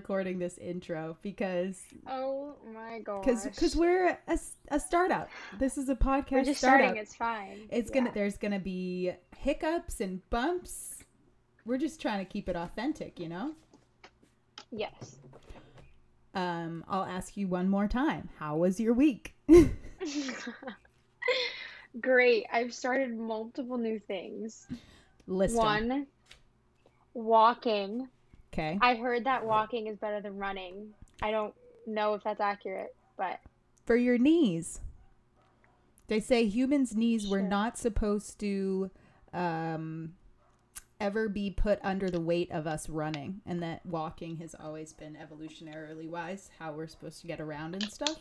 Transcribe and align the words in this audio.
third 0.00 0.06
time 0.06 0.12
we're 0.14 0.36
recording 0.36 0.38
this 0.38 0.58
intro 0.58 1.16
because 1.22 1.80
Oh 2.06 2.54
my 2.74 3.00
god. 3.00 3.24
because 3.24 3.44
because 3.44 3.76
we're 3.76 4.18
a 4.70 4.80
startup. 4.80 5.28
This 5.58 5.76
is 5.78 5.88
a 5.88 5.94
podcast 5.94 6.32
we're 6.32 6.44
just 6.44 6.58
startup. 6.58 6.84
starting. 6.86 7.02
It's 7.02 7.14
fine. 7.14 7.60
It's 7.70 7.90
Yeah. 7.90 7.94
gonna 8.00 8.12
there's 8.14 8.36
gonna 8.38 8.58
be 8.58 9.12
hiccups 9.36 10.00
and 10.00 10.28
bumps. 10.30 11.04
We're 11.64 11.78
just 11.78 12.00
trying 12.00 12.24
to 12.24 12.30
keep 12.30 12.48
it 12.48 12.56
authentic, 12.56 13.20
you 13.20 13.28
know. 13.28 13.54
Yes. 14.70 15.16
Um, 16.34 16.84
I'll 16.88 17.04
ask 17.04 17.36
you 17.36 17.46
one 17.46 17.68
more 17.68 17.86
time. 17.86 18.30
How 18.38 18.56
was 18.56 18.80
your 18.80 18.94
week? 18.94 19.34
Great. 22.00 22.46
I've 22.52 22.72
started 22.72 23.16
multiple 23.16 23.76
new 23.78 23.98
things. 24.00 24.66
List 25.26 25.54
'em. 25.56 25.64
One, 25.64 26.06
walking. 27.14 28.08
Okay. 28.52 28.78
I 28.80 28.96
heard 28.96 29.24
that 29.24 29.44
walking 29.46 29.86
is 29.86 29.96
better 29.96 30.20
than 30.20 30.36
running. 30.38 30.92
I 31.22 31.30
don't 31.30 31.54
know 31.86 32.14
if 32.14 32.22
that's 32.24 32.40
accurate, 32.40 32.94
but 33.16 33.40
For 33.86 33.96
your 33.96 34.18
knees. 34.18 34.80
They 36.08 36.20
say 36.20 36.44
humans' 36.46 36.94
knees 36.94 37.26
were 37.28 37.40
not 37.40 37.78
supposed 37.78 38.38
to 38.40 38.90
um, 39.32 40.12
ever 41.00 41.28
be 41.28 41.50
put 41.50 41.78
under 41.82 42.10
the 42.10 42.20
weight 42.20 42.50
of 42.52 42.66
us 42.66 42.88
running, 42.90 43.40
and 43.46 43.62
that 43.62 43.86
walking 43.86 44.36
has 44.38 44.54
always 44.58 44.92
been 44.92 45.16
evolutionarily 45.16 46.08
wise 46.08 46.50
how 46.58 46.72
we're 46.72 46.86
supposed 46.88 47.22
to 47.22 47.26
get 47.26 47.40
around 47.40 47.74
and 47.74 47.90
stuff. 47.90 48.16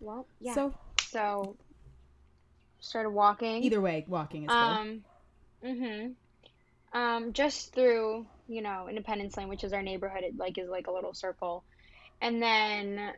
well, 0.00 0.26
yeah. 0.40 0.54
So, 0.54 0.74
So 1.08 1.56
started 2.80 3.10
walking. 3.10 3.62
either 3.62 3.80
way, 3.80 4.04
walking 4.06 4.42
is 4.42 4.48
good. 4.48 4.54
Um, 4.54 5.04
mhm. 5.64 6.14
Um, 6.92 7.32
just 7.32 7.72
through, 7.74 8.26
you 8.48 8.62
know, 8.62 8.88
Independence 8.88 9.36
Lane, 9.36 9.48
which 9.48 9.64
is 9.64 9.72
our 9.72 9.82
neighborhood. 9.82 10.22
It 10.24 10.36
like 10.36 10.58
is 10.58 10.68
like 10.68 10.86
a 10.86 10.92
little 10.92 11.14
circle, 11.14 11.64
and 12.20 12.42
then 12.42 13.12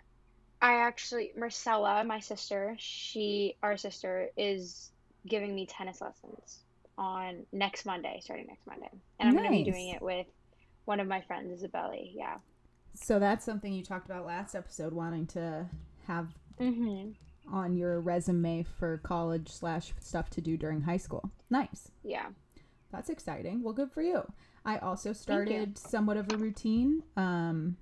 I 0.63 0.75
actually 0.75 1.33
Marcella, 1.37 2.05
my 2.05 2.21
sister, 2.21 2.77
she 2.79 3.57
our 3.63 3.77
sister 3.77 4.29
is 4.37 4.91
giving 5.27 5.55
me 5.55 5.67
tennis 5.67 6.01
lessons 6.01 6.61
on 6.97 7.45
next 7.53 7.87
Monday, 7.87 8.21
starting 8.23 8.47
next 8.47 8.67
Monday, 8.67 8.91
and 9.19 9.29
I'm 9.29 9.37
gonna 9.37 9.51
be 9.51 9.65
doing 9.65 9.89
it 9.89 10.03
with 10.03 10.27
one 10.85 11.01
of 11.01 11.09
my 11.09 11.21
friends, 11.23 11.51
Isabelle. 11.53 11.93
Yeah. 11.95 12.37
So 12.95 13.19
that's 13.19 13.45
something 13.45 13.73
you 13.73 13.83
talked 13.83 14.07
about 14.07 14.27
last 14.27 14.55
episode, 14.55 14.93
wanting 14.93 15.27
to 15.29 15.69
have 16.07 16.29
Mhm. 16.61 17.17
on 17.51 17.77
your 17.77 18.01
resume 18.01 18.63
for 18.63 18.99
college 18.99 19.49
slash 19.49 19.93
stuff 19.99 20.31
to 20.31 20.41
do 20.41 20.57
during 20.57 20.83
high 20.83 20.99
school. 20.99 21.31
Nice. 21.51 21.91
Yeah. 22.05 22.31
That's 22.93 23.11
exciting. 23.11 23.63
Well, 23.63 23.75
good 23.75 23.91
for 23.91 24.03
you. 24.03 24.31
I 24.65 24.79
also 24.79 25.13
started 25.13 25.77
somewhat 25.79 26.17
of 26.17 26.33
a 26.33 26.37
routine. 26.37 27.03
Um, 27.17 27.77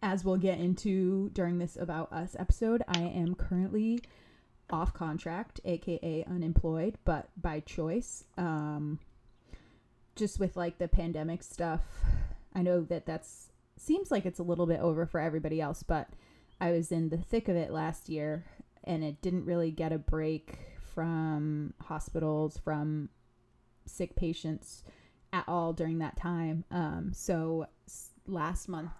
as 0.00 0.24
we'll 0.24 0.36
get 0.36 0.58
into 0.58 1.30
during 1.30 1.58
this 1.58 1.76
About 1.76 2.12
Us 2.12 2.36
episode, 2.38 2.82
I 2.86 3.00
am 3.00 3.34
currently 3.34 4.00
off 4.70 4.94
contract, 4.94 5.60
aka 5.64 6.24
unemployed, 6.24 6.98
but 7.04 7.28
by 7.36 7.60
choice. 7.60 8.24
Um, 8.36 9.00
just 10.14 10.38
with 10.38 10.56
like 10.56 10.78
the 10.78 10.88
pandemic 10.88 11.42
stuff, 11.42 11.82
I 12.54 12.62
know 12.62 12.82
that 12.82 13.06
that's 13.06 13.50
seems 13.76 14.10
like 14.10 14.26
it's 14.26 14.38
a 14.38 14.44
little 14.44 14.66
bit 14.66 14.80
over 14.80 15.06
for 15.06 15.20
everybody 15.20 15.60
else, 15.60 15.82
but 15.82 16.08
I 16.60 16.70
was 16.70 16.92
in 16.92 17.08
the 17.08 17.18
thick 17.18 17.48
of 17.48 17.56
it 17.56 17.72
last 17.72 18.08
year 18.08 18.44
and 18.84 19.02
it 19.02 19.20
didn't 19.20 19.44
really 19.44 19.70
get 19.70 19.92
a 19.92 19.98
break 19.98 20.58
from 20.94 21.74
hospitals, 21.82 22.58
from 22.58 23.08
sick 23.86 24.16
patients 24.16 24.84
at 25.32 25.44
all 25.48 25.72
during 25.72 25.98
that 25.98 26.16
time. 26.16 26.64
Um, 26.70 27.12
so 27.14 27.66
last 28.26 28.68
month, 28.68 28.90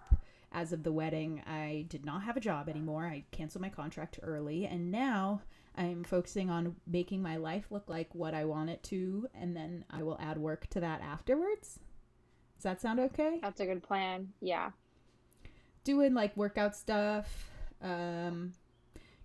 as 0.51 0.73
of 0.73 0.83
the 0.83 0.91
wedding, 0.91 1.41
I 1.45 1.85
did 1.89 2.05
not 2.05 2.23
have 2.23 2.37
a 2.37 2.39
job 2.39 2.69
anymore. 2.69 3.05
I 3.05 3.23
canceled 3.31 3.61
my 3.61 3.69
contract 3.69 4.19
early, 4.23 4.65
and 4.65 4.91
now 4.91 5.41
I'm 5.75 6.03
focusing 6.03 6.49
on 6.49 6.75
making 6.87 7.21
my 7.21 7.37
life 7.37 7.67
look 7.69 7.87
like 7.87 8.13
what 8.13 8.33
I 8.33 8.45
want 8.45 8.69
it 8.69 8.81
to, 8.83 9.27
and 9.33 9.55
then 9.55 9.85
I 9.89 10.03
will 10.03 10.17
add 10.19 10.37
work 10.37 10.67
to 10.71 10.79
that 10.79 11.01
afterwards. 11.01 11.79
Does 12.57 12.63
that 12.63 12.81
sound 12.81 12.99
okay? 12.99 13.39
That's 13.41 13.61
a 13.61 13.65
good 13.65 13.83
plan. 13.83 14.33
Yeah. 14.41 14.71
doing 15.83 16.13
like 16.13 16.35
workout 16.35 16.75
stuff 16.75 17.49
um 17.81 18.53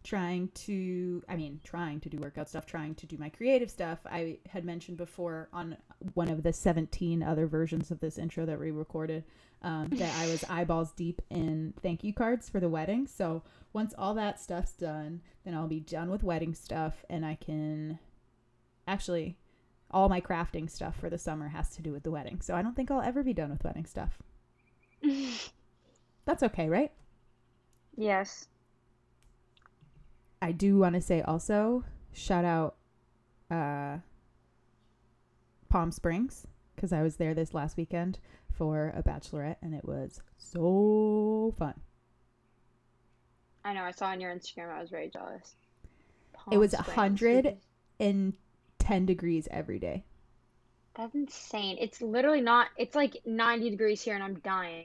trying 0.05 0.49
to 0.49 1.23
i 1.31 1.35
mean 1.35 1.59
trying 1.65 1.99
to 1.99 2.11
do 2.11 2.19
workout 2.19 2.47
stuff 2.47 2.67
trying 2.67 2.95
to 2.95 3.07
do 3.07 3.17
my 3.17 3.31
creative 3.31 3.71
stuff. 3.71 3.99
I 4.05 4.39
had 4.49 4.65
mentioned 4.65 4.99
before 4.99 5.49
on 5.53 5.77
one 6.13 6.29
of 6.29 6.43
the 6.43 6.53
17 6.53 7.23
other 7.23 7.47
versions 7.47 7.91
of 7.91 8.01
this 8.01 8.19
intro 8.19 8.45
that 8.45 8.61
we 8.61 8.71
recorded 8.71 9.25
um, 9.63 9.89
that 9.93 10.15
i 10.19 10.27
was 10.27 10.45
eyeballs 10.51 10.93
deep 10.93 11.23
in 11.31 11.73
thank 11.83 12.05
you 12.05 12.13
cards 12.13 12.51
for 12.51 12.61
the 12.61 12.69
wedding. 12.69 13.07
So 13.07 13.43
once 13.73 13.95
all 13.99 14.15
that 14.15 14.39
stuff's 14.39 14.73
done 14.73 15.23
then 15.45 15.55
i'll 15.55 15.69
be 15.69 15.81
done 15.81 16.11
with 16.11 16.23
wedding 16.23 16.55
stuff 16.55 17.05
and 17.09 17.25
i 17.25 17.35
can 17.35 17.99
actually 18.87 19.39
all 19.91 20.09
my 20.11 20.21
crafting 20.21 20.69
stuff 20.69 20.97
for 20.97 21.09
the 21.09 21.19
summer 21.19 21.49
has 21.49 21.71
to 21.77 21.83
do 21.83 21.93
with 21.93 22.03
the 22.03 22.11
wedding. 22.11 22.43
So 22.43 22.55
i 22.55 22.61
don't 22.61 22.77
think 22.77 22.91
i'll 22.91 23.01
ever 23.01 23.23
be 23.23 23.33
done 23.33 23.51
with 23.51 23.65
wedding 23.65 23.87
stuff. 23.87 24.19
That's 26.27 26.43
okay 26.43 26.69
right? 26.69 26.93
Yes. 27.97 28.49
I 30.45 30.53
do 30.53 30.77
want 30.77 30.95
to 30.95 31.01
say 31.01 31.23
also 31.23 31.85
shout 32.13 32.45
out 32.45 32.75
uh, 33.51 33.97
Palm 35.71 35.91
Springs 35.91 36.47
because 36.77 36.93
I 36.93 37.01
was 37.01 37.17
there 37.17 37.33
this 37.33 37.55
last 37.55 37.79
weekend 37.79 38.19
for 38.53 38.93
a 38.95 39.03
bachelorette 39.03 39.57
and 39.63 39.75
it 39.75 39.87
was 39.87 40.21
so 40.37 41.55
fun. 41.59 41.73
I 43.65 43.73
know. 43.73 43.85
I 43.85 43.93
saw 43.93 44.09
on 44.09 44.21
your 44.21 44.35
Instagram. 44.35 44.71
I 44.71 44.83
was 44.83 44.91
very 44.91 45.09
jealous. 45.09 45.55
It 46.53 46.59
was 46.59 46.73
Palm 46.73 46.81
a 46.81 46.83
Springs, 46.83 46.95
hundred- 46.95 47.45
Jesus. 47.45 47.61
In 47.99 48.35
10 48.81 49.07
degrees 49.07 49.49
every 49.51 49.79
day. 49.79 50.05
That's 50.95 51.15
insane. 51.15 51.79
It's 51.81 52.03
literally 52.03 52.43
not. 52.43 52.67
It's 52.77 52.95
like 52.95 53.17
90 53.25 53.71
degrees 53.71 54.03
here, 54.03 54.15
and 54.15 54.23
I'm 54.23 54.35
dying. 54.41 54.85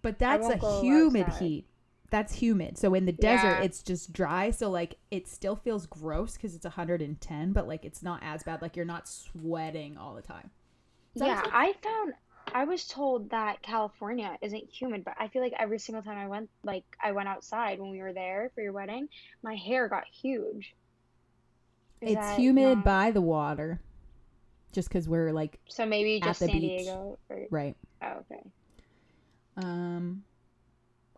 But 0.00 0.18
that's 0.18 0.48
a 0.48 0.80
humid 0.80 1.24
outside. 1.24 1.42
heat. 1.42 1.66
That's 2.10 2.34
humid. 2.34 2.78
So 2.78 2.94
in 2.94 3.04
the 3.04 3.12
desert, 3.12 3.58
Yeah. 3.58 3.62
it's 3.62 3.82
just 3.82 4.12
dry. 4.12 4.50
So 4.50 4.70
like 4.70 4.96
it 5.10 5.26
still 5.28 5.56
feels 5.56 5.86
gross 5.86 6.34
because 6.34 6.54
it's 6.54 6.64
110, 6.64 7.52
but 7.52 7.66
like 7.66 7.84
it's 7.84 8.02
not 8.02 8.20
as 8.22 8.42
bad. 8.44 8.62
Like 8.62 8.76
you're 8.76 8.84
not 8.84 9.08
sweating 9.08 9.96
all 9.96 10.14
the 10.14 10.22
time. 10.22 10.50
Make 11.16 11.28
Yeah. 11.28 11.42
I 11.52 11.72
found. 11.82 12.14
I 12.54 12.62
was 12.64 12.86
told 12.86 13.30
that 13.30 13.60
California 13.62 14.38
isn't 14.40 14.70
humid, 14.70 15.04
but 15.04 15.14
I 15.18 15.26
feel 15.26 15.42
like 15.42 15.52
every 15.58 15.80
single 15.80 16.02
time 16.02 16.16
I 16.16 16.28
went, 16.28 16.48
like 16.62 16.84
I 17.02 17.10
went 17.10 17.28
outside 17.28 17.80
when 17.80 17.90
we 17.90 17.98
were 18.00 18.12
there 18.12 18.52
for 18.54 18.60
your 18.60 18.72
wedding, 18.72 19.08
my 19.42 19.56
hair 19.56 19.88
got 19.88 20.04
huge. 20.06 20.74
Is 22.00 22.16
it's 22.16 22.36
humid 22.36 22.76
not- 22.78 22.84
by 22.84 23.10
the 23.10 23.20
water. 23.20 23.80
Just 24.72 24.88
because 24.88 25.08
we're 25.08 25.32
like 25.32 25.58
So 25.68 25.86
maybe 25.86 26.20
just 26.20 26.38
San 26.38 26.48
beach. 26.50 26.82
Diego. 26.82 27.18
Or, 27.30 27.46
right. 27.50 27.74
oh, 28.02 28.22
okay. 28.30 28.42
Um, 29.56 30.22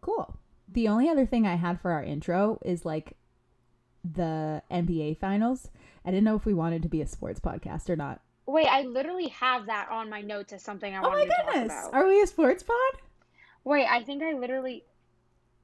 cool. 0.00 0.34
The 0.70 0.88
only 0.88 1.08
other 1.08 1.26
thing 1.26 1.46
I 1.46 1.54
had 1.56 1.80
for 1.80 1.90
our 1.92 2.02
intro 2.02 2.58
is 2.64 2.84
like 2.84 3.16
the 4.04 4.62
NBA 4.70 5.18
finals. 5.18 5.68
I 6.04 6.10
didn't 6.10 6.24
know 6.24 6.36
if 6.36 6.44
we 6.46 6.54
wanted 6.54 6.82
to 6.82 6.88
be 6.88 7.02
a 7.02 7.06
sports 7.06 7.40
podcast 7.40 7.88
or 7.90 7.96
not. 7.96 8.20
Wait, 8.46 8.66
I 8.66 8.82
literally 8.82 9.28
have 9.28 9.66
that 9.66 9.88
on 9.90 10.08
my 10.08 10.20
notes 10.22 10.52
as 10.52 10.62
something 10.62 10.94
I 10.94 10.98
Oh 10.98 11.02
my 11.02 11.08
wanted 11.08 11.24
to 11.26 11.30
talk 11.36 11.52
goodness. 11.52 11.72
about. 11.88 11.94
Are 11.94 12.06
we 12.06 12.20
a 12.22 12.26
sports 12.26 12.62
pod? 12.62 13.00
Wait, 13.64 13.86
I 13.86 14.02
think 14.04 14.22
I 14.22 14.32
literally. 14.32 14.84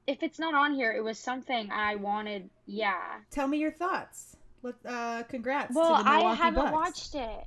If 0.07 0.21
it's 0.21 0.37
not 0.37 0.53
on 0.53 0.75
here, 0.75 0.91
it 0.91 1.03
was 1.03 1.17
something 1.17 1.71
I 1.71 1.95
wanted. 1.95 2.49
Yeah. 2.67 2.99
Tell 3.31 3.47
me 3.47 3.57
your 3.57 3.71
thoughts. 3.71 4.35
Let, 4.61 4.75
uh, 4.87 5.23
congrats 5.23 5.73
Well, 5.75 5.97
to 5.97 6.03
the 6.03 6.09
I 6.09 6.35
haven't 6.35 6.61
Bucks. 6.63 6.73
watched 6.73 7.15
it. 7.15 7.43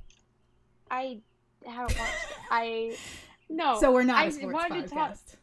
I 0.91 1.19
haven't 1.65 1.97
watched 1.97 2.31
it. 2.31 2.37
I 2.51 2.97
no. 3.49 3.79
So 3.79 3.93
we're 3.93 4.03
not 4.03 4.17
I 4.17 4.25
a 4.25 4.31
sports 4.31 4.63
to 4.67 4.87
talk- 4.87 5.11
podcast. 5.13 5.35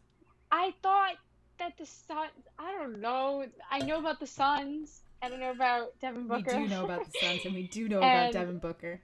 I 0.53 0.75
thought 0.83 1.15
that 1.59 1.73
the 1.79 1.87
Sun. 1.87 2.29
I 2.59 2.73
don't 2.73 3.01
know. 3.01 3.45
I 3.71 3.79
know 3.81 3.99
about 3.99 4.21
the 4.21 4.27
Suns. 4.27 5.03
I 5.23 5.29
don't 5.29 5.41
know 5.41 5.51
about 5.53 5.99
Devin 6.01 6.27
Booker. 6.29 6.57
We 6.59 6.65
do 6.65 6.69
know 6.69 6.85
about 6.85 7.07
the 7.07 7.19
Suns 7.21 7.45
and 7.45 7.55
we 7.55 7.67
do 7.69 7.89
know 7.89 7.99
about 7.99 8.33
Devin 8.33 8.59
Booker. 8.59 9.01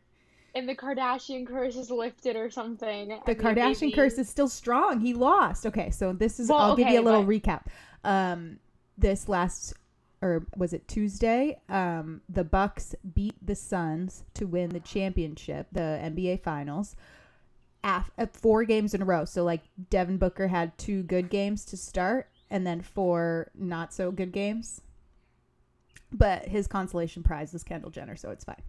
and 0.55 0.69
the 0.69 0.75
Kardashian 0.77 1.47
curse 1.47 1.77
is 1.77 1.91
lifted 1.91 2.37
or 2.37 2.51
something. 2.51 3.09
The 3.09 3.15
I 3.15 3.27
mean, 3.27 3.37
Kardashian 3.37 3.81
maybe- 3.81 3.93
curse 3.93 4.19
is 4.19 4.29
still 4.29 4.49
strong. 4.49 5.01
He 5.01 5.15
lost. 5.15 5.65
Okay, 5.67 5.91
so 5.91 6.13
this 6.13 6.39
is 6.39 6.49
Well, 6.51 6.59
I'll 6.59 6.77
give 6.77 6.89
you 6.89 7.01
a 7.01 7.03
little 7.03 7.23
but- 7.25 7.31
recap. 7.31 7.67
Um 8.05 8.59
this 8.99 9.29
last 9.29 9.73
or 10.21 10.47
was 10.57 10.73
it 10.75 10.87
Tuesday? 10.87 11.59
Um 11.71 12.21
the 12.29 12.45
Bucks 12.45 12.95
beat 13.15 13.35
the 13.45 13.55
Suns 13.55 14.25
to 14.35 14.47
win 14.47 14.69
the 14.71 14.81
championship, 14.81 15.69
the 15.73 15.99
NBA 16.03 16.43
finals. 16.43 16.95
Af- 17.85 18.13
uh, 18.17 18.27
four 18.33 18.63
games 18.65 18.95
in 18.95 19.03
a 19.03 19.05
row. 19.05 19.25
So 19.25 19.43
like 19.43 19.63
Devin 19.91 20.19
Booker 20.19 20.49
had 20.49 20.77
two 20.79 21.03
good 21.03 21.31
games 21.31 21.65
to 21.65 21.77
start 21.77 22.29
and 22.53 22.67
then 22.67 22.83
four 22.83 23.51
not 23.55 23.93
so 23.93 24.13
good 24.13 24.31
games. 24.31 24.83
But 26.13 26.47
his 26.47 26.67
consolation 26.67 27.23
prize 27.23 27.55
is 27.55 27.65
Kendall 27.65 27.91
Jenner, 27.91 28.15
so 28.15 28.31
it's 28.31 28.45
fine. 28.45 28.63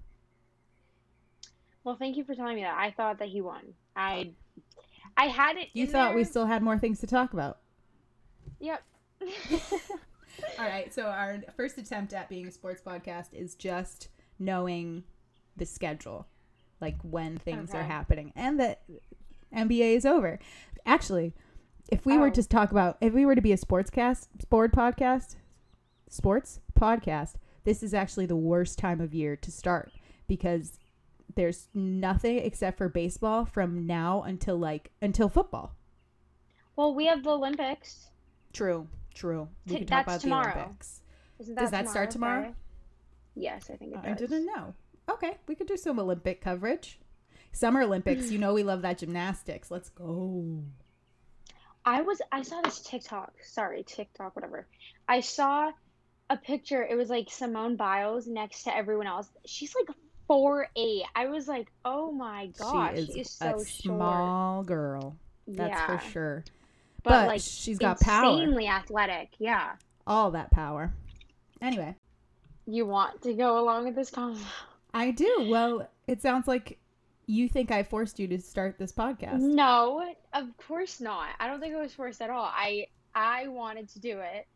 Well, 1.83 1.97
thank 1.97 2.15
you 2.15 2.23
for 2.23 2.33
telling 2.33 2.55
me 2.55 2.61
that. 2.61 2.77
I 2.79 2.91
thought 2.91 3.19
that 3.19 3.27
he 3.27 3.41
won. 3.41 3.73
I 3.95 4.31
I 5.17 5.25
had 5.25 5.57
it. 5.57 5.67
You 5.73 5.85
thought 5.85 6.15
we 6.15 6.23
still 6.23 6.45
had 6.45 6.63
more 6.63 6.79
things 6.79 7.01
to 7.01 7.07
talk 7.07 7.33
about. 7.33 7.59
Yep. 8.61 8.81
All 10.57 10.65
right, 10.65 10.91
so 10.93 11.03
our 11.03 11.41
first 11.57 11.77
attempt 11.77 12.13
at 12.13 12.29
being 12.29 12.47
a 12.47 12.51
sports 12.51 12.81
podcast 12.81 13.33
is 13.33 13.53
just 13.55 14.07
knowing 14.39 15.03
the 15.57 15.65
schedule, 15.65 16.25
like 16.79 16.95
when 17.01 17.37
things 17.37 17.73
are 17.75 17.83
happening, 17.83 18.31
and 18.35 18.59
that 18.59 18.81
NBA 19.53 19.97
is 19.97 20.05
over. 20.05 20.39
Actually, 20.85 21.33
if 21.89 22.05
we 22.05 22.17
were 22.17 22.27
Oh. 22.27 22.31
to 22.31 22.47
talk 22.47 22.71
about, 22.71 22.97
if 23.01 23.13
we 23.13 23.25
were 23.25 23.35
to 23.35 23.41
be 23.41 23.51
a 23.51 23.57
sportscast, 23.57 24.27
sport 24.41 24.71
podcast, 24.71 25.35
sports 26.09 26.59
podcast, 26.79 27.35
this 27.63 27.83
is 27.83 27.93
actually 27.93 28.25
the 28.25 28.35
worst 28.35 28.77
time 28.79 28.99
of 29.01 29.13
year 29.13 29.35
to 29.37 29.51
start 29.51 29.91
because 30.27 30.79
there's 31.35 31.67
nothing 31.73 32.37
except 32.37 32.77
for 32.77 32.89
baseball 32.89 33.45
from 33.45 33.85
now 33.87 34.21
until 34.23 34.57
like 34.57 34.91
until 35.01 35.29
football. 35.29 35.75
well, 36.75 36.93
we 36.93 37.05
have 37.05 37.23
the 37.23 37.29
Olympics. 37.31 38.09
True, 38.51 38.87
true. 39.13 39.47
We 39.65 39.71
T- 39.73 39.77
can 39.79 39.87
talk 39.87 40.05
that's 40.05 40.15
about 40.17 40.21
tomorrow. 40.21 40.53
the 40.53 40.59
Olympics. 40.59 41.01
Isn't 41.39 41.55
Does 41.55 41.71
that 41.71 41.89
start 41.89 42.11
tomorrow? 42.11 42.41
Friday? 42.41 42.55
Yes, 43.35 43.69
I 43.71 43.77
think 43.77 43.93
it 43.93 44.01
does. 44.03 44.11
I 44.11 44.13
didn't 44.13 44.45
know. 44.45 44.73
Okay, 45.09 45.37
we 45.47 45.55
could 45.55 45.67
do 45.67 45.75
some 45.77 45.99
Olympic 45.99 46.39
coverage. 46.41 46.99
Summer 47.51 47.81
Olympics, 47.81 48.29
you 48.31 48.37
know 48.39 48.53
we 48.53 48.63
love 48.63 48.81
that 48.83 48.97
gymnastics. 48.99 49.71
Let's 49.71 49.89
go. 49.89 50.63
I 51.85 52.01
was 52.01 52.21
I 52.31 52.41
saw 52.41 52.61
this 52.61 52.79
TikTok. 52.81 53.33
Sorry, 53.43 53.83
TikTok, 53.83 54.35
whatever. 54.35 54.67
I 55.07 55.19
saw 55.19 55.71
a 56.29 56.37
picture. 56.37 56.83
It 56.83 56.95
was 56.95 57.09
like 57.09 57.29
Simone 57.29 57.75
Biles 57.75 58.27
next 58.27 58.63
to 58.63 58.75
everyone 58.75 59.07
else. 59.07 59.29
She's 59.45 59.73
like 59.75 59.95
four 60.27 60.67
eight. 60.75 61.03
I 61.15 61.27
was 61.27 61.47
like, 61.47 61.67
oh 61.83 62.11
my 62.11 62.47
gosh, 62.57 62.95
she 62.95 63.01
is, 63.01 63.07
she 63.13 63.19
is 63.21 63.29
so 63.29 63.45
a 63.47 63.49
short. 63.51 63.67
small 63.67 64.63
girl. 64.63 65.17
That's 65.47 65.69
yeah, 65.69 65.97
for 65.99 66.09
sure. 66.11 66.43
but, 67.03 67.09
But, 67.09 67.27
like 67.27 67.41
she's 67.43 67.77
got 67.77 67.99
power. 67.99 68.31
insanely 68.41 68.67
athletic. 68.67 69.31
Yeah. 69.37 69.73
All 70.07 70.31
that 70.31 70.51
power. 70.51 70.93
Anyway, 71.61 71.95
You 72.65 72.85
want 72.85 73.21
to 73.23 73.33
go 73.33 73.59
along 73.59 73.85
with 73.85 73.95
this 73.95 74.09
convo? 74.11 74.39
I 74.93 75.11
do. 75.11 75.47
Well, 75.49 75.89
it 76.07 76.21
sounds 76.21 76.47
like 76.47 76.77
you 77.25 77.47
think 77.47 77.71
I 77.71 77.83
forced 77.83 78.19
you 78.19 78.27
to 78.29 78.39
start 78.39 78.77
this 78.77 78.91
podcast. 78.91 79.39
No, 79.39 80.13
of 80.33 80.57
course 80.67 80.99
not. 80.99 81.29
I 81.39 81.47
don't 81.47 81.59
think 81.59 81.73
it 81.73 81.79
was 81.79 81.93
forced 81.93 82.21
at 82.21 82.29
all. 82.29 82.45
I 82.45 82.87
I 83.15 83.47
wanted 83.47 83.89
to 83.89 83.99
do 83.99 84.19
it, 84.19 84.47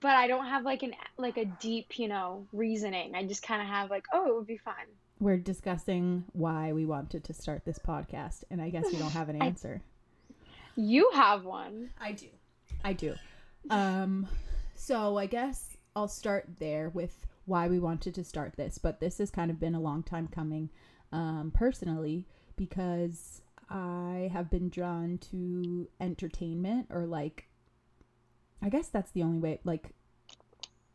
but 0.00 0.12
I 0.12 0.26
don't 0.26 0.46
have 0.46 0.64
like 0.64 0.82
an 0.82 0.94
like 1.16 1.36
a 1.36 1.44
deep, 1.44 1.98
you 1.98 2.08
know, 2.08 2.46
reasoning. 2.52 3.14
I 3.14 3.24
just 3.24 3.42
kind 3.42 3.60
of 3.62 3.68
have 3.68 3.90
like, 3.90 4.04
oh, 4.12 4.28
it 4.28 4.34
would 4.34 4.46
be 4.46 4.58
fun. 4.58 4.74
We're 5.20 5.38
discussing 5.38 6.24
why 6.32 6.72
we 6.72 6.84
wanted 6.84 7.24
to 7.24 7.32
start 7.32 7.64
this 7.64 7.78
podcast, 7.78 8.44
and 8.50 8.60
I 8.60 8.70
guess 8.70 8.92
you 8.92 8.98
don't 8.98 9.12
have 9.12 9.28
an 9.28 9.36
I- 9.42 9.46
answer. 9.46 9.80
You 10.74 11.10
have 11.14 11.44
one. 11.44 11.90
I 12.00 12.12
do. 12.12 12.28
I 12.82 12.92
do. 12.94 13.14
Um, 13.70 14.26
so 14.74 15.18
I 15.18 15.26
guess 15.26 15.76
I'll 15.94 16.08
start 16.08 16.46
there 16.58 16.88
with 16.88 17.26
why 17.44 17.68
we 17.68 17.78
wanted 17.78 18.14
to 18.14 18.24
start 18.24 18.54
this, 18.56 18.78
but 18.78 18.98
this 18.98 19.18
has 19.18 19.30
kind 19.30 19.50
of 19.50 19.60
been 19.60 19.74
a 19.74 19.80
long 19.80 20.02
time 20.02 20.28
coming, 20.28 20.70
um, 21.12 21.52
personally, 21.54 22.26
because 22.56 23.42
I 23.68 24.30
have 24.32 24.50
been 24.50 24.68
drawn 24.68 25.18
to 25.30 25.88
entertainment 26.00 26.86
or 26.90 27.06
like, 27.06 27.48
I 28.60 28.68
guess 28.68 28.88
that's 28.88 29.10
the 29.10 29.22
only 29.22 29.38
way, 29.38 29.60
like, 29.64 29.90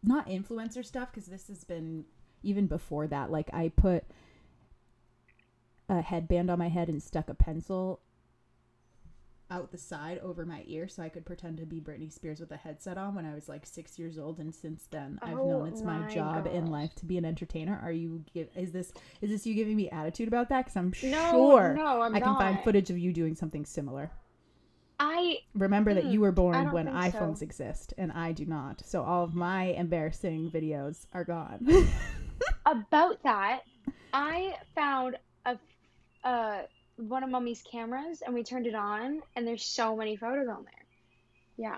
not 0.04 0.28
influencer 0.28 0.86
stuff, 0.86 1.12
because 1.12 1.28
this 1.28 1.48
has 1.48 1.64
been 1.64 2.06
even 2.44 2.68
before 2.68 3.08
that. 3.08 3.32
Like, 3.32 3.50
I 3.54 3.70
put 3.70 4.06
a 5.90 6.02
headband 6.02 6.50
on 6.50 6.60
my 6.60 6.70
head 6.70 6.88
and 6.88 7.02
stuck 7.02 7.30
a 7.30 7.34
pencil 7.34 8.00
out 9.50 9.72
the 9.72 9.78
side 9.78 10.20
over 10.20 10.46
my 10.46 10.64
ear 10.68 10.88
so 10.88 11.04
I 11.04 11.10
could 11.10 11.26
pretend 11.26 11.58
to 11.58 11.66
be 11.66 11.80
Britney 11.80 12.12
Spears 12.12 12.40
with 12.40 12.52
a 12.52 12.58
headset 12.58 12.98
on 12.98 13.16
when 13.16 13.26
I 13.26 13.34
was 13.34 13.48
like 13.48 13.66
six 13.66 13.98
years 13.98 14.18
old, 14.18 14.40
and 14.40 14.54
since 14.54 14.88
then 14.92 15.20
I've 15.22 15.38
Oh 15.38 15.48
known 15.48 15.68
it's 15.68 15.82
my, 15.84 16.00
my 16.00 16.14
job 16.14 16.48
in 16.48 16.68
life 16.72 16.94
to 16.96 17.06
be 17.06 17.18
an 17.18 17.26
entertainer. 17.26 17.80
Are 17.84 17.92
you? 17.92 18.24
Give, 18.34 18.48
is 18.56 18.72
this 18.72 18.92
is 19.22 19.30
this 19.30 19.46
you 19.46 19.54
giving 19.54 19.76
me 19.76 19.90
attitude 19.90 20.28
about 20.28 20.50
that? 20.50 20.66
Because 20.66 20.76
I'm 20.78 20.94
No, 21.04 21.32
sure 21.32 21.74
no, 21.76 22.02
I'm 22.02 22.16
I 22.16 22.20
can 22.20 22.36
find 22.36 22.60
footage 22.64 22.90
of 22.90 22.98
you 22.98 23.14
doing 23.14 23.36
something 23.36 23.66
similar. 23.66 24.12
I 25.00 25.38
Remember 25.54 25.94
that 25.94 26.06
you 26.06 26.22
were 26.22 26.32
born 26.32 26.72
when 26.72 26.88
think 26.88 27.14
so. 27.14 27.20
iPhones 27.20 27.42
exist, 27.42 27.94
and 27.98 28.12
I 28.12 28.32
do 28.32 28.46
not. 28.46 28.82
So 28.86 29.04
all 29.04 29.24
of 29.24 29.36
my 29.36 29.66
embarrassing 29.66 30.50
videos 30.52 31.06
are 31.14 31.24
gone. 31.24 31.68
about 32.66 33.22
that. 33.24 33.62
I 34.14 34.56
found 34.76 35.18
a 35.46 35.58
uh 36.24 36.64
one 36.98 37.24
of 37.24 37.30
mommy's 37.30 37.64
cameras 37.70 38.22
and 38.26 38.34
we 38.34 38.44
turned 38.44 38.68
it 38.68 38.76
on 38.76 39.22
and 39.36 39.48
there's 39.48 39.64
so 39.64 39.96
many 39.96 40.16
photos 40.16 40.48
on 40.48 40.64
there. 40.64 40.86
Yeah. 41.58 41.78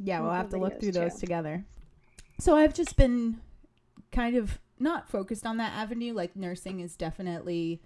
Yeah, 0.00 0.20
we'll 0.20 0.32
have 0.32 0.50
to 0.50 0.58
look 0.58 0.80
through 0.80 0.92
those 0.92 1.14
together. 1.14 1.64
So 2.38 2.56
I've 2.56 2.74
just 2.74 2.96
been 2.96 3.40
kind 4.12 4.36
of 4.36 4.58
not 4.78 5.08
focused 5.08 5.44
on 5.44 5.56
that 5.56 5.72
avenue. 5.72 6.12
Like 6.12 6.36
nursing 6.36 6.80
is 6.80 6.96
definitely 6.96 7.82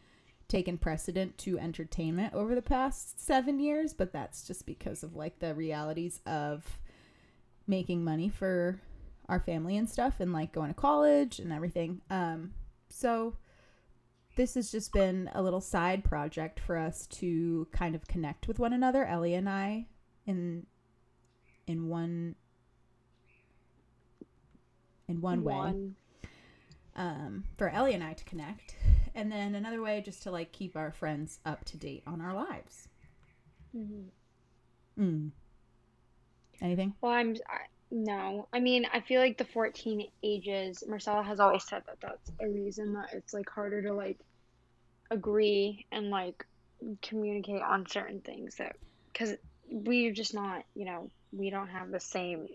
taken 0.48 0.76
precedent 0.76 1.38
to 1.38 1.58
entertainment 1.58 2.34
over 2.34 2.54
the 2.54 2.62
past 2.62 3.24
seven 3.24 3.58
years, 3.58 3.94
but 3.94 4.12
that's 4.12 4.46
just 4.46 4.66
because 4.66 5.02
of 5.02 5.16
like 5.16 5.38
the 5.38 5.54
realities 5.54 6.20
of 6.26 6.78
making 7.66 8.04
money 8.04 8.28
for 8.28 8.78
our 9.28 9.40
family 9.40 9.78
and 9.78 9.88
stuff 9.88 10.20
and 10.20 10.32
like 10.32 10.52
going 10.52 10.68
to 10.68 10.74
college 10.74 11.38
and 11.38 11.52
everything. 11.52 12.02
Um, 12.10 12.52
so 12.90 13.36
this 14.36 14.54
has 14.54 14.70
just 14.70 14.92
been 14.92 15.30
a 15.34 15.42
little 15.42 15.60
side 15.60 16.04
project 16.04 16.60
for 16.60 16.76
us 16.76 17.06
to 17.08 17.66
kind 17.72 17.94
of 17.94 18.06
connect 18.06 18.48
with 18.48 18.58
one 18.58 18.72
another, 18.72 19.04
Ellie 19.04 19.34
and 19.34 19.48
I, 19.48 19.86
in 20.26 20.66
in 21.66 21.88
one 21.88 22.34
in 25.08 25.20
one 25.20 25.44
way 25.44 25.90
um, 26.96 27.44
for 27.56 27.68
Ellie 27.68 27.94
and 27.94 28.04
I 28.04 28.12
to 28.12 28.24
connect, 28.24 28.76
and 29.14 29.30
then 29.30 29.54
another 29.54 29.80
way 29.80 30.00
just 30.00 30.22
to 30.24 30.30
like 30.30 30.52
keep 30.52 30.76
our 30.76 30.92
friends 30.92 31.38
up 31.44 31.64
to 31.66 31.76
date 31.76 32.02
on 32.06 32.20
our 32.20 32.34
lives. 32.34 32.88
Mhm. 33.74 34.04
Mm. 34.98 35.30
Anything? 36.60 36.94
Well, 37.00 37.12
I'm 37.12 37.36
I, 37.48 37.58
no. 37.92 38.48
I 38.52 38.58
mean, 38.58 38.86
I 38.92 39.00
feel 39.00 39.20
like 39.20 39.36
the 39.36 39.44
14 39.44 40.08
ages, 40.22 40.82
Marcella 40.88 41.22
has 41.22 41.38
always 41.38 41.64
said 41.64 41.82
that 41.86 42.00
that's 42.00 42.32
a 42.40 42.48
reason 42.48 42.94
that 42.94 43.10
it's 43.12 43.34
like 43.34 43.48
harder 43.48 43.82
to 43.82 43.92
like 43.92 44.18
agree 45.10 45.86
and 45.92 46.08
like 46.08 46.46
communicate 47.02 47.60
on 47.60 47.86
certain 47.86 48.20
things 48.20 48.56
that 48.56 48.76
because 49.12 49.34
we're 49.70 50.12
just 50.12 50.32
not, 50.32 50.64
you 50.74 50.86
know, 50.86 51.10
we 51.32 51.50
don't 51.50 51.68
have 51.68 51.90
the 51.90 52.00
same. 52.00 52.48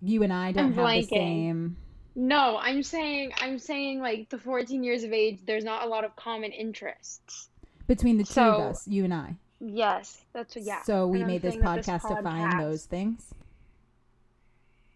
You 0.00 0.24
and 0.24 0.32
I 0.32 0.50
don't 0.50 0.72
have 0.72 0.84
the 0.84 1.02
same. 1.02 1.76
No, 2.16 2.58
I'm 2.60 2.82
saying 2.82 3.32
I'm 3.40 3.60
saying 3.60 4.00
like 4.00 4.30
the 4.30 4.38
14 4.38 4.82
years 4.82 5.04
of 5.04 5.12
age, 5.12 5.38
there's 5.46 5.64
not 5.64 5.84
a 5.84 5.88
lot 5.88 6.04
of 6.04 6.16
common 6.16 6.50
interests. 6.50 7.48
Between 7.86 8.18
the 8.18 8.24
two 8.24 8.40
of 8.40 8.60
us, 8.60 8.88
you 8.88 9.04
and 9.04 9.14
I. 9.14 9.36
Yes, 9.64 10.24
that's 10.32 10.56
what, 10.56 10.64
yeah. 10.64 10.82
So 10.82 11.06
we 11.06 11.22
made 11.22 11.40
this 11.40 11.54
that 11.54 11.76
this 11.76 11.86
podcast 11.86 12.08
to 12.08 12.20
find 12.20 12.52
podcast- 12.52 12.60
those 12.60 12.84
things. 12.84 13.32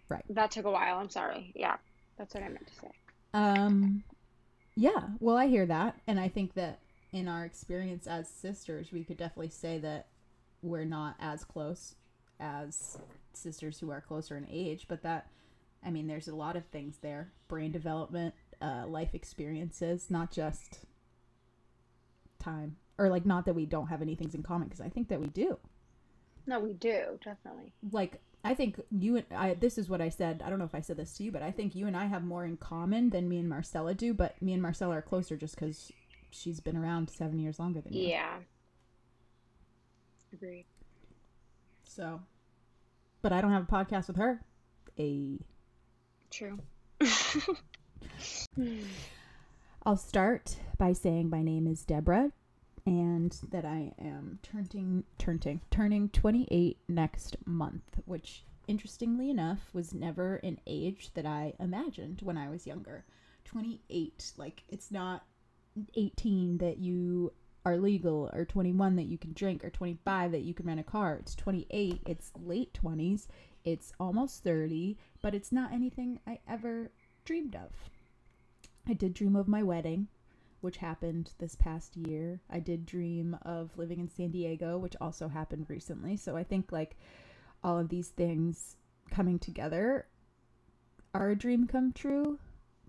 Right. 0.09 0.25
That 0.31 0.51
took 0.51 0.65
a 0.65 0.71
while. 0.71 0.99
I'm 0.99 1.09
sorry. 1.09 1.53
Yeah, 1.55 1.77
that's 2.19 2.35
what 2.35 2.43
I 2.43 2.49
meant 2.49 2.67
to 2.67 2.75
say. 2.75 2.91
Um, 3.33 4.03
yeah. 4.75 5.09
Well, 5.21 5.37
I 5.37 5.47
hear 5.47 5.67
that, 5.67 6.01
and 6.09 6.19
I 6.19 6.29
think 6.29 6.55
that 6.55 6.81
in 7.13 7.29
our 7.29 7.45
experience 7.45 8.09
as 8.09 8.29
sisters, 8.29 8.91
we 8.91 9.05
could 9.05 9.17
definitely 9.17 9.51
say 9.51 9.79
that 9.79 10.09
we're 10.63 10.85
not 10.85 11.15
as 11.21 11.45
close 11.45 11.95
as 12.41 12.99
sisters 13.35 13.79
who 13.79 13.91
are 13.91 14.01
closer 14.01 14.37
in 14.37 14.49
age. 14.51 14.87
But 14.89 15.03
that, 15.05 15.29
I 15.85 15.91
mean, 15.91 16.09
there's 16.09 16.29
a 16.29 16.35
lot 16.35 16.57
of 16.57 16.65
things 16.67 16.99
there: 17.03 17.31
brain 17.47 17.71
development, 17.71 18.35
uh, 18.61 18.85
life 18.89 19.15
experiences, 19.15 20.11
not 20.11 20.33
just 20.33 20.81
time, 22.41 22.77
or 22.99 23.09
like 23.09 23.27
not 23.27 23.45
that 23.47 23.55
we 23.55 23.67
don't 23.67 23.89
have 23.89 24.03
any 24.03 24.15
things 24.15 24.35
in 24.35 24.43
common, 24.43 24.69
because 24.69 24.81
I 24.81 24.89
think 24.89 25.09
that 25.09 25.21
we 25.21 25.29
do. 25.29 25.59
No, 26.47 26.61
we 26.61 26.75
do 26.75 27.19
definitely. 27.25 27.73
like 27.91 28.21
I 28.45 28.55
think 28.55 28.81
you 28.93 29.17
and 29.17 29.27
I 29.35 29.55
this 29.55 29.77
is 29.79 29.89
what 29.89 30.01
I 30.01 30.09
said. 30.09 30.43
I 30.45 30.51
don't 30.51 30.59
know 30.61 30.65
if 30.65 30.75
I 30.75 30.81
said 30.81 30.97
this 30.97 31.17
to 31.17 31.25
you, 31.25 31.33
but 31.33 31.43
I 31.43 31.51
think 31.51 31.75
you 31.75 31.87
and 31.89 31.97
I 31.97 32.07
have 32.07 32.23
more 32.23 32.45
in 32.45 32.57
common 32.57 33.11
than 33.11 33.29
me 33.29 33.39
and 33.39 33.49
Marcella 33.49 33.95
do, 33.95 34.15
but 34.15 34.41
me 34.41 34.53
and 34.53 34.63
Marcella 34.63 34.97
are 34.97 35.03
closer 35.03 35.37
just 35.37 35.57
cuz 35.57 35.91
she's 36.31 36.61
been 36.61 36.77
around 36.77 37.11
7 37.11 37.39
years 37.39 37.59
longer 37.59 37.81
than 37.81 37.93
you. 37.93 38.09
Yeah. 38.09 38.39
Agreed. 40.33 40.67
So 41.83 42.21
but 43.23 43.33
I 43.33 43.41
don't 43.41 43.51
have 43.51 43.65
a 43.65 43.73
podcast 43.73 44.07
with 44.07 44.17
her. 44.17 44.45
A 44.99 45.39
True. 46.31 46.61
I'll 49.85 49.97
start 49.97 50.57
by 50.79 50.93
saying 50.93 51.31
my 51.31 51.43
name 51.43 51.67
is 51.67 51.85
Deborah 51.85 52.31
and 52.87 53.37
that 53.51 53.65
I 53.65 53.93
am 53.99 54.39
turning 54.43 55.05
turning 55.19 55.61
turning 55.71 56.09
28 56.09 56.79
next 56.89 57.37
month, 57.45 58.01
which 58.05 58.45
interestingly 58.69 59.29
enough 59.29 59.71
was 59.73 59.93
never 59.93 60.37
an 60.37 60.61
age 60.67 61.11
that 61.15 61.27
I 61.27 61.55
imagined 61.59 62.21
when 62.23 62.39
I 62.39 62.49
was 62.49 62.67
younger. 62.67 63.05
28 63.45 64.33
like 64.37 64.63
it's 64.69 64.91
not 64.91 65.25
18 65.95 66.59
that 66.59 66.79
you 66.79 67.33
are 67.65 67.77
legal 67.77 68.31
or 68.33 68.45
21 68.45 68.95
that 68.97 69.07
you 69.07 69.19
can 69.19 69.33
drink 69.33 69.65
or 69.65 69.71
25 69.71 70.33
that 70.33 70.43
you 70.43 70.55
can 70.55 70.67
rent 70.67 70.81
a 70.81 70.85
car. 70.85 71.17
It's 71.17 71.35
28, 71.35 72.01
it's 72.07 72.31
late 72.41 72.79
20s, 72.81 73.27
it's 73.65 73.93
almost 73.99 74.45
30, 74.45 74.97
but 75.21 75.35
it's 75.35 75.51
not 75.51 75.73
anything 75.73 76.21
I 76.27 76.39
ever 76.49 76.93
dreamed 77.25 77.57
of. 77.57 77.73
I 78.89 78.93
did 78.93 79.15
dream 79.15 79.35
of 79.35 79.49
my 79.49 79.65
wedding, 79.65 80.07
which 80.67 80.79
happened 80.79 81.31
this 81.39 81.55
past 81.55 81.97
year. 81.97 82.41
I 82.51 82.59
did 82.59 82.87
dream 82.87 83.39
of 83.43 83.71
living 83.79 84.01
in 84.01 84.09
San 84.09 84.33
Diego, 84.33 84.79
which 84.79 84.97
also 85.01 85.29
happened 85.29 85.67
recently. 85.69 86.17
So 86.17 86.37
I 86.37 86.43
think 86.43 86.73
like 86.73 86.97
all 87.63 87.79
of 87.79 87.89
these 87.89 88.09
things 88.09 88.75
coming 89.09 89.39
together 89.39 90.07
are 91.15 91.31
a 91.31 91.37
dream 91.37 91.69
come 91.69 91.93
true, 91.93 92.41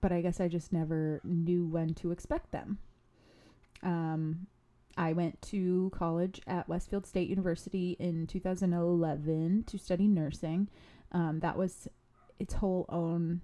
but 0.02 0.12
I 0.12 0.22
guess 0.22 0.40
I 0.40 0.48
just 0.48 0.74
never 0.74 1.22
knew 1.24 1.68
when 1.68 1.94
to 1.94 2.10
expect 2.10 2.52
them. 2.52 2.80
Um, 3.84 4.48
I 4.98 5.14
went 5.14 5.40
to 5.44 5.92
college 5.94 6.42
at 6.48 6.68
Westfield 6.68 7.06
State 7.06 7.30
University 7.30 7.96
in 8.00 8.26
2011 8.26 9.66
to 9.68 9.78
study 9.78 10.08
nursing. 10.08 10.68
Um, 11.12 11.42
that 11.42 11.56
was 11.56 11.88
its 12.40 12.56
whole 12.56 12.88
own 12.90 13.42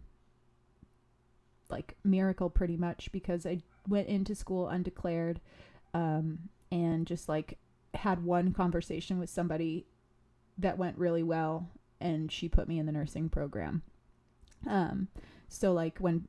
like 1.70 1.96
miracle 2.04 2.50
pretty 2.50 2.78
much 2.78 3.12
because 3.12 3.46
I 3.46 3.62
went 3.88 4.08
into 4.08 4.36
school 4.36 4.68
undeclared 4.68 5.40
um, 5.94 6.50
and 6.72 7.06
just 7.06 7.30
like 7.30 7.58
had 7.94 8.24
one 8.24 8.54
conversation 8.54 9.20
with 9.20 9.30
somebody 9.30 9.86
that 10.58 10.78
went 10.78 10.98
really 10.98 11.24
well 11.24 11.70
and 12.02 12.32
she 12.32 12.50
put 12.50 12.68
me 12.68 12.80
in 12.80 12.86
the 12.86 12.92
nursing 12.92 13.30
program. 13.30 13.82
Um, 14.68 15.08
so 15.48 15.74
like 15.74 16.00
when 16.00 16.26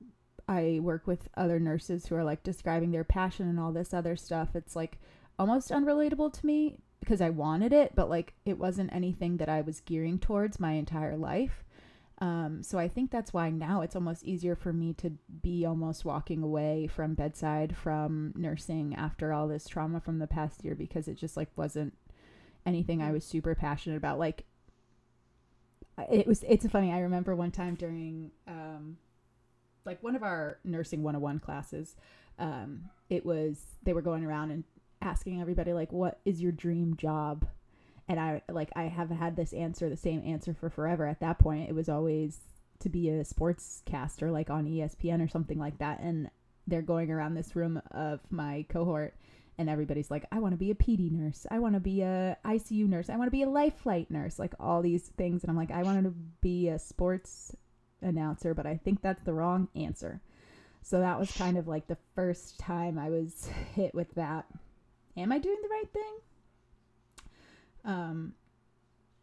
I 0.48 0.80
work 0.82 1.06
with 1.06 1.28
other 1.36 1.58
nurses 1.58 2.06
who 2.06 2.16
are 2.16 2.24
like 2.24 2.42
describing 2.42 2.90
their 2.90 3.04
passion 3.04 3.48
and 3.48 3.58
all 3.58 3.72
this 3.72 3.94
other 3.94 4.16
stuff. 4.16 4.54
It's 4.54 4.76
like 4.76 4.98
almost 5.38 5.70
unrelatable 5.70 6.32
to 6.32 6.46
me 6.46 6.76
because 7.00 7.20
I 7.20 7.30
wanted 7.30 7.72
it, 7.72 7.94
but 7.94 8.10
like 8.10 8.34
it 8.44 8.58
wasn't 8.58 8.92
anything 8.92 9.38
that 9.38 9.48
I 9.48 9.62
was 9.62 9.80
gearing 9.80 10.18
towards 10.18 10.60
my 10.60 10.72
entire 10.72 11.16
life. 11.16 11.63
Um, 12.18 12.62
so 12.62 12.78
I 12.78 12.86
think 12.88 13.10
that's 13.10 13.32
why 13.32 13.50
now 13.50 13.80
it's 13.80 13.96
almost 13.96 14.24
easier 14.24 14.54
for 14.54 14.72
me 14.72 14.92
to 14.94 15.10
be 15.42 15.66
almost 15.66 16.04
walking 16.04 16.42
away 16.42 16.86
from 16.86 17.14
bedside 17.14 17.76
from 17.76 18.32
nursing 18.36 18.94
after 18.94 19.32
all 19.32 19.48
this 19.48 19.66
trauma 19.66 20.00
from 20.00 20.20
the 20.20 20.28
past 20.28 20.64
year 20.64 20.74
because 20.76 21.08
it 21.08 21.14
just 21.14 21.36
like 21.36 21.50
wasn't 21.56 21.92
anything 22.64 23.02
I 23.02 23.10
was 23.10 23.24
super 23.24 23.54
passionate 23.54 23.96
about. 23.96 24.18
Like 24.18 24.44
it 26.10 26.26
was 26.26 26.44
it's 26.48 26.66
funny, 26.68 26.92
I 26.92 27.00
remember 27.00 27.34
one 27.34 27.50
time 27.50 27.74
during 27.74 28.30
um 28.46 28.96
like 29.84 30.02
one 30.02 30.16
of 30.16 30.22
our 30.22 30.58
nursing 30.64 31.02
101 31.02 31.40
classes 31.40 31.96
um, 32.38 32.90
it 33.08 33.24
was 33.24 33.64
they 33.82 33.92
were 33.92 34.02
going 34.02 34.24
around 34.24 34.50
and 34.50 34.64
asking 35.00 35.40
everybody 35.40 35.72
like 35.72 35.92
what 35.92 36.20
is 36.24 36.40
your 36.40 36.52
dream 36.52 36.96
job 36.96 37.46
and 38.08 38.20
i 38.20 38.40
like 38.50 38.70
i 38.76 38.84
have 38.84 39.10
had 39.10 39.36
this 39.36 39.52
answer 39.52 39.88
the 39.88 39.96
same 39.96 40.22
answer 40.24 40.54
for 40.54 40.70
forever 40.70 41.06
at 41.06 41.20
that 41.20 41.38
point 41.38 41.68
it 41.68 41.74
was 41.74 41.88
always 41.88 42.40
to 42.80 42.88
be 42.88 43.08
a 43.08 43.24
sports 43.24 43.82
caster 43.86 44.30
like 44.30 44.50
on 44.50 44.66
espn 44.66 45.24
or 45.24 45.28
something 45.28 45.58
like 45.58 45.78
that 45.78 46.00
and 46.00 46.30
they're 46.66 46.82
going 46.82 47.10
around 47.10 47.34
this 47.34 47.54
room 47.54 47.80
of 47.92 48.20
my 48.30 48.64
cohort 48.68 49.14
and 49.58 49.70
everybody's 49.70 50.10
like 50.10 50.24
i 50.32 50.38
want 50.38 50.52
to 50.52 50.58
be 50.58 50.70
a 50.70 50.74
pd 50.74 51.10
nurse 51.12 51.46
i 51.50 51.58
want 51.58 51.74
to 51.74 51.80
be 51.80 52.02
a 52.02 52.36
icu 52.46 52.88
nurse 52.88 53.08
i 53.08 53.16
want 53.16 53.26
to 53.26 53.32
be 53.32 53.42
a 53.42 53.48
life 53.48 53.76
flight 53.76 54.10
nurse 54.10 54.38
like 54.38 54.54
all 54.58 54.82
these 54.82 55.08
things 55.16 55.42
and 55.42 55.50
i'm 55.50 55.56
like 55.56 55.70
i 55.70 55.82
wanted 55.82 56.02
to 56.02 56.14
be 56.40 56.68
a 56.68 56.78
sports 56.78 57.54
announcer, 58.04 58.54
but 58.54 58.66
I 58.66 58.76
think 58.76 59.02
that's 59.02 59.22
the 59.22 59.34
wrong 59.34 59.68
answer. 59.74 60.20
So 60.82 61.00
that 61.00 61.18
was 61.18 61.30
kind 61.32 61.56
of 61.56 61.66
like 61.66 61.86
the 61.86 61.98
first 62.14 62.58
time 62.58 62.98
I 62.98 63.08
was 63.08 63.48
hit 63.74 63.94
with 63.94 64.14
that. 64.14 64.46
Am 65.16 65.32
I 65.32 65.38
doing 65.38 65.58
the 65.62 65.68
right 65.68 65.92
thing? 65.92 66.14
Um, 67.84 68.34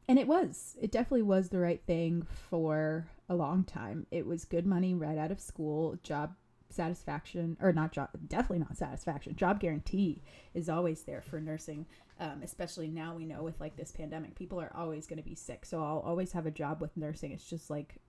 and 0.08 0.20
it 0.20 0.28
was. 0.28 0.76
It 0.82 0.92
definitely 0.92 1.24
was 1.24 1.50
the 1.50 1.60
right 1.60 1.82
thing 1.86 2.28
for 2.50 3.08
a 3.30 3.36
long 3.36 3.64
time. 3.64 4.08
It 4.12 4.26
was 4.26 4.46
good 4.46 4.66
money 4.66 4.94
right 4.94 5.18
out 5.18 5.32
of 5.32 5.40
school, 5.40 5.98
job 6.04 6.36
satisfaction, 6.70 7.58
or 7.62 7.74
not 7.74 7.92
job, 7.92 8.10
definitely 8.28 8.60
not 8.60 8.78
satisfaction. 8.78 9.36
Job 9.36 9.60
guarantee 9.60 10.22
is 10.54 10.70
always 10.70 11.04
there 11.04 11.22
for 11.22 11.40
nursing, 11.40 11.86
um, 12.20 12.42
especially 12.44 12.88
now 12.88 13.16
we 13.16 13.26
know 13.26 13.44
with 13.44 13.60
like 13.60 13.76
this 13.76 13.92
pandemic, 13.92 14.36
people 14.36 14.60
are 14.60 14.72
always 14.76 15.08
going 15.08 15.18
to 15.18 15.28
be 15.28 15.36
sick. 15.36 15.66
So 15.66 15.84
I'll 15.84 16.04
always 16.06 16.32
have 16.32 16.46
a 16.46 16.52
job 16.52 16.82
with 16.82 16.96
nursing. 16.96 17.32
It's 17.32 17.50
just 17.50 17.70
like 17.70 18.00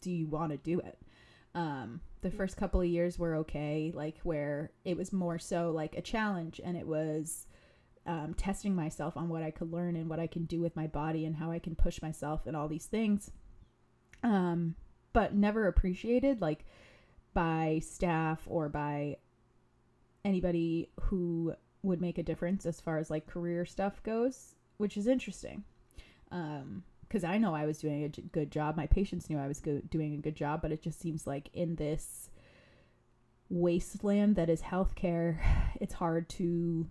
do 0.00 0.10
you 0.10 0.26
want 0.26 0.52
to 0.52 0.58
do 0.58 0.80
it? 0.80 0.98
Um, 1.54 2.00
the 2.20 2.30
first 2.30 2.56
couple 2.56 2.80
of 2.80 2.86
years 2.86 3.18
were 3.18 3.36
okay, 3.36 3.90
like 3.94 4.18
where 4.22 4.70
it 4.84 4.96
was 4.96 5.12
more 5.12 5.38
so 5.38 5.70
like 5.70 5.96
a 5.96 6.02
challenge 6.02 6.60
and 6.64 6.76
it 6.76 6.86
was 6.86 7.46
um, 8.06 8.34
testing 8.34 8.74
myself 8.74 9.16
on 9.16 9.28
what 9.28 9.42
I 9.42 9.50
could 9.50 9.72
learn 9.72 9.96
and 9.96 10.08
what 10.08 10.20
I 10.20 10.26
can 10.26 10.44
do 10.44 10.60
with 10.60 10.76
my 10.76 10.86
body 10.86 11.24
and 11.24 11.36
how 11.36 11.50
I 11.50 11.58
can 11.58 11.74
push 11.74 12.00
myself 12.00 12.46
and 12.46 12.56
all 12.56 12.68
these 12.68 12.86
things. 12.86 13.30
Um, 14.22 14.74
but 15.12 15.34
never 15.34 15.66
appreciated 15.66 16.40
like 16.40 16.64
by 17.34 17.80
staff 17.84 18.42
or 18.46 18.68
by 18.68 19.16
anybody 20.24 20.90
who 21.00 21.54
would 21.82 22.00
make 22.00 22.18
a 22.18 22.22
difference 22.22 22.66
as 22.66 22.80
far 22.80 22.98
as 22.98 23.10
like 23.10 23.26
career 23.26 23.64
stuff 23.64 24.02
goes, 24.02 24.54
which 24.76 24.96
is 24.96 25.06
interesting. 25.06 25.64
Um, 26.30 26.82
because 27.08 27.24
I 27.24 27.38
know 27.38 27.54
I 27.54 27.64
was 27.64 27.78
doing 27.78 28.04
a 28.04 28.08
good 28.08 28.50
job. 28.50 28.76
My 28.76 28.86
patients 28.86 29.30
knew 29.30 29.38
I 29.38 29.48
was 29.48 29.60
go- 29.60 29.80
doing 29.88 30.14
a 30.14 30.18
good 30.18 30.36
job, 30.36 30.60
but 30.60 30.72
it 30.72 30.82
just 30.82 31.00
seems 31.00 31.26
like 31.26 31.48
in 31.54 31.76
this 31.76 32.28
wasteland 33.48 34.36
that 34.36 34.50
is 34.50 34.60
healthcare, 34.60 35.38
it's 35.80 35.94
hard 35.94 36.28
to 36.30 36.86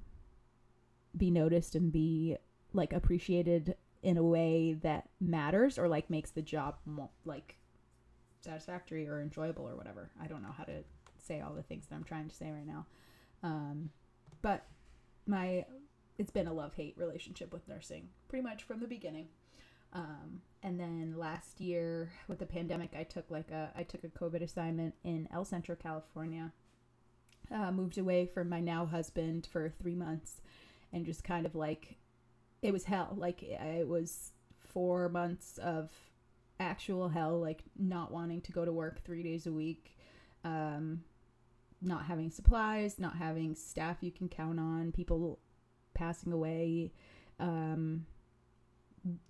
be 1.17 1.31
noticed 1.31 1.75
and 1.75 1.91
be 1.91 2.37
like 2.73 2.93
appreciated 2.93 3.75
in 4.03 4.17
a 4.17 4.23
way 4.23 4.73
that 4.81 5.09
matters 5.19 5.77
or 5.77 5.87
like 5.87 6.09
makes 6.09 6.31
the 6.31 6.41
job 6.41 6.75
more 6.85 7.09
like 7.25 7.57
satisfactory 8.41 9.07
or 9.07 9.21
enjoyable 9.21 9.67
or 9.67 9.75
whatever. 9.75 10.11
I 10.21 10.27
don't 10.27 10.41
know 10.41 10.53
how 10.55 10.63
to 10.65 10.83
say 11.17 11.41
all 11.41 11.53
the 11.53 11.63
things 11.63 11.87
that 11.87 11.95
I'm 11.95 12.03
trying 12.03 12.29
to 12.29 12.35
say 12.35 12.51
right 12.51 12.65
now. 12.65 12.85
Um, 13.43 13.89
but 14.41 14.65
my 15.25 15.65
it's 16.17 16.31
been 16.31 16.47
a 16.47 16.53
love 16.53 16.73
hate 16.73 16.95
relationship 16.97 17.53
with 17.53 17.67
nursing 17.67 18.09
pretty 18.27 18.43
much 18.43 18.63
from 18.63 18.79
the 18.79 18.87
beginning. 18.87 19.27
Um, 19.93 20.41
and 20.63 20.79
then 20.79 21.15
last 21.17 21.61
year 21.61 22.11
with 22.27 22.39
the 22.39 22.45
pandemic, 22.45 22.91
I 22.97 23.03
took 23.03 23.29
like 23.29 23.51
a 23.51 23.71
I 23.75 23.83
took 23.83 24.03
a 24.03 24.09
COVID 24.09 24.41
assignment 24.41 24.95
in 25.03 25.27
El 25.31 25.45
Centro, 25.45 25.75
California. 25.75 26.51
Uh, 27.53 27.71
moved 27.71 27.97
away 27.97 28.25
from 28.25 28.49
my 28.49 28.59
now 28.59 28.85
husband 28.85 29.47
for 29.49 29.69
three 29.69 29.95
months, 29.95 30.41
and 30.93 31.05
just 31.05 31.23
kind 31.23 31.45
of 31.45 31.55
like 31.55 31.97
it 32.61 32.71
was 32.73 32.85
hell. 32.85 33.13
Like 33.17 33.43
it 33.43 33.87
was 33.87 34.31
four 34.59 35.09
months 35.09 35.57
of 35.59 35.91
actual 36.59 37.09
hell. 37.09 37.39
Like 37.39 37.63
not 37.77 38.11
wanting 38.11 38.41
to 38.41 38.51
go 38.51 38.65
to 38.65 38.71
work 38.71 39.03
three 39.03 39.23
days 39.23 39.47
a 39.47 39.51
week. 39.51 39.97
Um, 40.43 41.01
not 41.81 42.05
having 42.05 42.31
supplies, 42.31 42.99
not 42.99 43.15
having 43.17 43.55
staff 43.55 43.97
you 44.01 44.11
can 44.11 44.29
count 44.29 44.59
on, 44.59 44.91
people 44.91 45.39
passing 45.93 46.31
away, 46.31 46.91
um, 47.39 48.05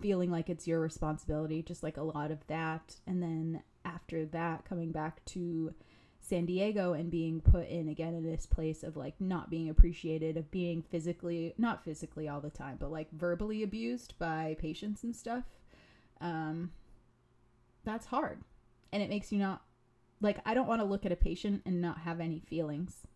feeling 0.00 0.30
like 0.30 0.48
it's 0.48 0.66
your 0.66 0.80
responsibility, 0.80 1.62
just 1.62 1.82
like 1.82 1.96
a 1.96 2.02
lot 2.02 2.30
of 2.30 2.46
that. 2.46 2.96
And 3.06 3.22
then 3.22 3.62
after 3.84 4.24
that, 4.26 4.64
coming 4.64 4.92
back 4.92 5.24
to 5.26 5.74
San 6.20 6.44
Diego 6.46 6.92
and 6.92 7.10
being 7.10 7.40
put 7.40 7.68
in 7.68 7.88
again 7.88 8.14
in 8.14 8.24
this 8.24 8.46
place 8.46 8.82
of 8.82 8.96
like 8.96 9.14
not 9.20 9.50
being 9.50 9.68
appreciated, 9.70 10.36
of 10.36 10.50
being 10.50 10.82
physically, 10.82 11.54
not 11.56 11.84
physically 11.84 12.28
all 12.28 12.40
the 12.40 12.50
time, 12.50 12.76
but 12.78 12.92
like 12.92 13.10
verbally 13.12 13.62
abused 13.62 14.14
by 14.18 14.56
patients 14.58 15.04
and 15.04 15.16
stuff. 15.16 15.44
Um, 16.20 16.72
that's 17.84 18.06
hard. 18.06 18.42
And 18.92 19.02
it 19.02 19.08
makes 19.08 19.32
you 19.32 19.38
not 19.38 19.62
like, 20.20 20.38
I 20.44 20.54
don't 20.54 20.66
want 20.66 20.80
to 20.80 20.86
look 20.86 21.06
at 21.06 21.12
a 21.12 21.16
patient 21.16 21.62
and 21.64 21.80
not 21.80 21.98
have 22.00 22.20
any 22.20 22.40
feelings. 22.40 23.06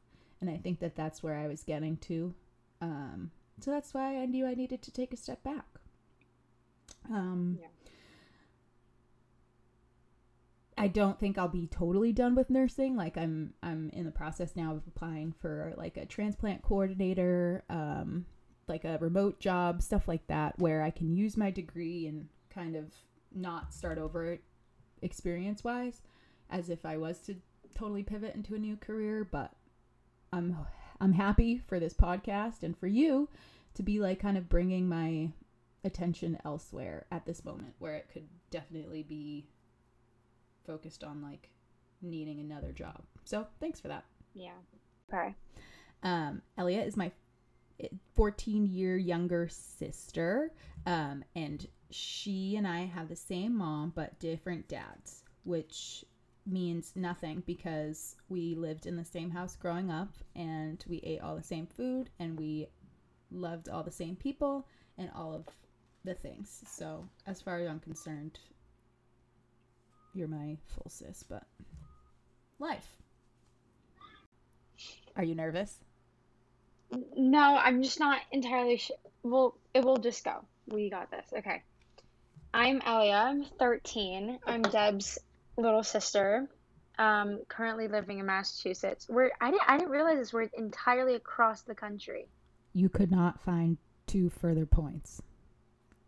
And 0.40 0.48
I 0.48 0.56
think 0.56 0.80
that 0.80 0.96
that's 0.96 1.22
where 1.22 1.36
I 1.36 1.48
was 1.48 1.62
getting 1.62 1.96
to. 1.98 2.34
Um, 2.80 3.30
so 3.60 3.70
that's 3.70 3.94
why 3.94 4.16
I 4.16 4.26
knew 4.26 4.46
I 4.46 4.54
needed 4.54 4.82
to 4.82 4.90
take 4.90 5.12
a 5.12 5.16
step 5.16 5.42
back. 5.42 5.66
Um, 7.10 7.58
yeah. 7.60 7.68
I 10.78 10.88
don't 10.88 11.18
think 11.18 11.36
I'll 11.36 11.48
be 11.48 11.66
totally 11.66 12.12
done 12.12 12.34
with 12.34 12.50
nursing. 12.50 12.96
Like 12.96 13.16
I'm 13.16 13.54
I'm 13.62 13.90
in 13.92 14.04
the 14.04 14.10
process 14.10 14.56
now 14.56 14.72
of 14.72 14.82
applying 14.86 15.32
for 15.32 15.74
like 15.76 15.96
a 15.96 16.06
transplant 16.06 16.62
coordinator, 16.62 17.64
um, 17.68 18.26
like 18.68 18.84
a 18.84 18.98
remote 18.98 19.38
job, 19.38 19.82
stuff 19.82 20.08
like 20.08 20.26
that, 20.28 20.58
where 20.58 20.82
I 20.82 20.90
can 20.90 21.14
use 21.14 21.36
my 21.36 21.50
degree 21.50 22.06
and 22.06 22.28
kind 22.50 22.76
of 22.76 22.92
not 23.34 23.74
start 23.74 23.98
over 23.98 24.38
experience 25.02 25.62
wise, 25.64 26.02
as 26.50 26.70
if 26.70 26.84
I 26.86 26.96
was 26.96 27.18
to 27.20 27.36
totally 27.74 28.02
pivot 28.02 28.34
into 28.34 28.54
a 28.54 28.58
new 28.58 28.76
career. 28.76 29.28
But 29.30 29.52
I'm 30.32 30.56
I'm 31.00 31.12
happy 31.12 31.58
for 31.58 31.78
this 31.78 31.94
podcast 31.94 32.62
and 32.62 32.78
for 32.78 32.86
you 32.86 33.28
to 33.74 33.82
be 33.82 34.00
like 34.00 34.20
kind 34.20 34.38
of 34.38 34.48
bringing 34.48 34.88
my 34.88 35.32
attention 35.84 36.38
elsewhere 36.44 37.06
at 37.10 37.26
this 37.26 37.44
moment 37.44 37.74
where 37.78 37.94
it 37.94 38.08
could 38.12 38.28
definitely 38.50 39.02
be 39.02 39.48
focused 40.66 41.04
on 41.04 41.22
like 41.22 41.48
needing 42.00 42.40
another 42.40 42.72
job. 42.72 43.02
So, 43.24 43.46
thanks 43.60 43.80
for 43.80 43.88
that. 43.88 44.04
Yeah. 44.34 44.52
Okay. 45.12 45.34
Um, 46.02 46.42
Elliot 46.58 46.86
is 46.86 46.96
my 46.96 47.12
14 48.14 48.66
year 48.66 48.96
younger 48.96 49.48
sister. 49.48 50.52
Um, 50.86 51.24
and 51.34 51.66
she 51.90 52.56
and 52.56 52.66
I 52.66 52.86
have 52.86 53.08
the 53.08 53.16
same 53.16 53.56
mom 53.56 53.92
but 53.94 54.18
different 54.18 54.68
dads, 54.68 55.22
which 55.44 56.04
means 56.44 56.92
nothing 56.96 57.42
because 57.46 58.16
we 58.28 58.54
lived 58.54 58.86
in 58.86 58.96
the 58.96 59.04
same 59.04 59.30
house 59.30 59.54
growing 59.54 59.90
up 59.90 60.14
and 60.34 60.84
we 60.88 60.98
ate 60.98 61.20
all 61.20 61.36
the 61.36 61.42
same 61.42 61.66
food 61.66 62.10
and 62.18 62.38
we 62.38 62.66
loved 63.30 63.68
all 63.68 63.82
the 63.82 63.92
same 63.92 64.16
people 64.16 64.66
and 64.98 65.10
all 65.14 65.32
of 65.32 65.46
the 66.04 66.14
things. 66.14 66.62
So, 66.66 67.08
as 67.26 67.40
far 67.40 67.60
as 67.60 67.68
I'm 67.68 67.78
concerned, 67.78 68.40
you're 70.14 70.28
my 70.28 70.56
full 70.66 70.88
sis, 70.88 71.22
but 71.22 71.44
life. 72.58 72.96
Are 75.16 75.24
you 75.24 75.34
nervous? 75.34 75.78
No, 77.16 77.56
I'm 77.56 77.82
just 77.82 78.00
not 78.00 78.20
entirely 78.30 78.78
sure. 78.78 78.96
Well, 79.22 79.56
it 79.74 79.84
will 79.84 79.98
just 79.98 80.24
go. 80.24 80.44
We 80.66 80.90
got 80.90 81.10
this. 81.10 81.26
Okay. 81.38 81.62
I'm 82.52 82.82
Elia. 82.84 83.14
I'm 83.14 83.44
13. 83.58 84.38
I'm 84.46 84.62
Deb's 84.62 85.18
little 85.56 85.82
sister. 85.82 86.48
Um, 86.98 87.40
currently 87.48 87.88
living 87.88 88.18
in 88.18 88.26
Massachusetts. 88.26 89.06
We're 89.08 89.30
I 89.40 89.50
didn't 89.50 89.62
I 89.66 89.78
didn't 89.78 89.90
realize 89.90 90.18
this. 90.18 90.32
We're 90.32 90.50
entirely 90.56 91.14
across 91.14 91.62
the 91.62 91.74
country. 91.74 92.28
You 92.74 92.90
could 92.90 93.10
not 93.10 93.40
find 93.40 93.78
two 94.06 94.28
further 94.28 94.66
points 94.66 95.22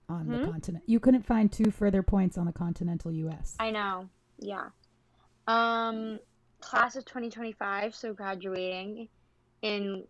on 0.09 0.29
the 0.29 0.39
Hmm? 0.39 0.51
continent. 0.51 0.85
You 0.87 1.01
couldn't 1.01 1.25
find 1.27 1.51
two 1.51 1.71
further 1.71 2.03
points 2.03 2.37
on 2.39 2.47
the 2.47 2.53
continental 2.53 3.11
U.S. 3.13 3.57
I 3.59 3.71
know. 3.71 4.09
Yeah. 4.39 4.69
Um, 5.47 6.19
class 6.61 6.97
of 6.97 7.05
2025, 7.05 7.95
so 7.95 8.13
graduating 8.13 9.09
in 9.63 10.05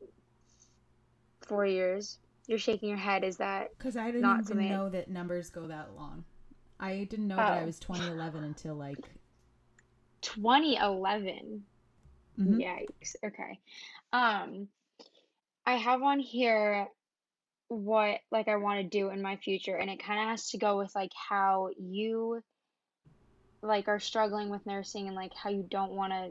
four 1.42 1.66
years. 1.66 2.18
You're 2.46 2.58
shaking 2.58 2.88
your 2.88 2.98
head. 2.98 3.24
Is 3.24 3.36
that 3.38 3.70
Because 3.78 3.96
I 3.96 4.10
didn't 4.10 4.30
even 4.30 4.44
something- 4.44 4.68
know 4.68 4.88
that 4.90 5.08
numbers 5.08 5.50
go 5.50 5.66
that 5.68 5.94
long. 5.94 6.24
I 6.78 7.04
didn't 7.04 7.28
know 7.28 7.36
that 7.36 7.52
I 7.52 7.62
Oh. 7.62 7.66
was 7.66 7.78
2011 7.78 8.44
until 8.44 8.74
like 8.74 8.98
2011? 10.20 11.64
Mhm. 12.38 12.56
Yikes. 12.56 13.16
Okay. 13.24 13.60
Um, 14.12 14.68
I 15.66 15.74
have 15.76 16.02
on 16.02 16.18
here 16.18 16.88
what 17.68 18.20
like 18.30 18.48
I 18.48 18.56
want 18.56 18.80
to 18.80 18.98
do 18.98 19.10
in 19.10 19.22
my 19.22 19.36
future, 19.36 19.76
and 19.76 19.90
it 19.90 20.02
kind 20.02 20.20
of 20.20 20.28
has 20.28 20.50
to 20.50 20.58
go 20.58 20.78
with 20.78 20.94
like 20.94 21.12
how 21.28 21.70
you 21.78 22.42
like 23.62 23.88
are 23.88 24.00
struggling 24.00 24.50
with 24.50 24.66
nursing 24.66 25.06
and 25.06 25.16
like 25.16 25.32
how 25.34 25.50
you 25.50 25.64
don't 25.68 25.92
want 25.92 26.12
to 26.12 26.30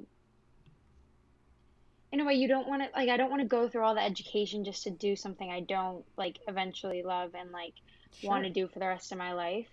in 2.11 2.19
a 2.19 2.25
way 2.25 2.35
you 2.35 2.47
don't 2.47 2.67
want 2.67 2.83
to 2.83 2.89
like 2.95 3.09
I 3.09 3.17
don't 3.17 3.31
want 3.31 3.41
to 3.41 3.47
go 3.47 3.67
through 3.67 3.83
all 3.83 3.95
the 3.95 4.03
education 4.03 4.63
just 4.63 4.83
to 4.83 4.91
do 4.91 5.15
something 5.15 5.49
I 5.49 5.61
don't 5.61 6.05
like 6.15 6.37
eventually 6.47 7.01
love 7.01 7.31
and 7.33 7.51
like 7.51 7.73
want 8.21 8.43
to 8.43 8.51
do 8.51 8.67
for 8.67 8.79
the 8.79 8.87
rest 8.87 9.11
of 9.11 9.17
my 9.17 9.33
life. 9.33 9.67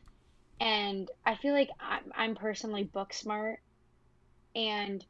And 0.60 1.10
I 1.24 1.36
feel 1.36 1.52
like 1.52 1.70
I'm, 1.78 2.12
I'm 2.14 2.34
personally 2.34 2.84
book 2.84 3.12
smart 3.12 3.60
and 4.54 5.04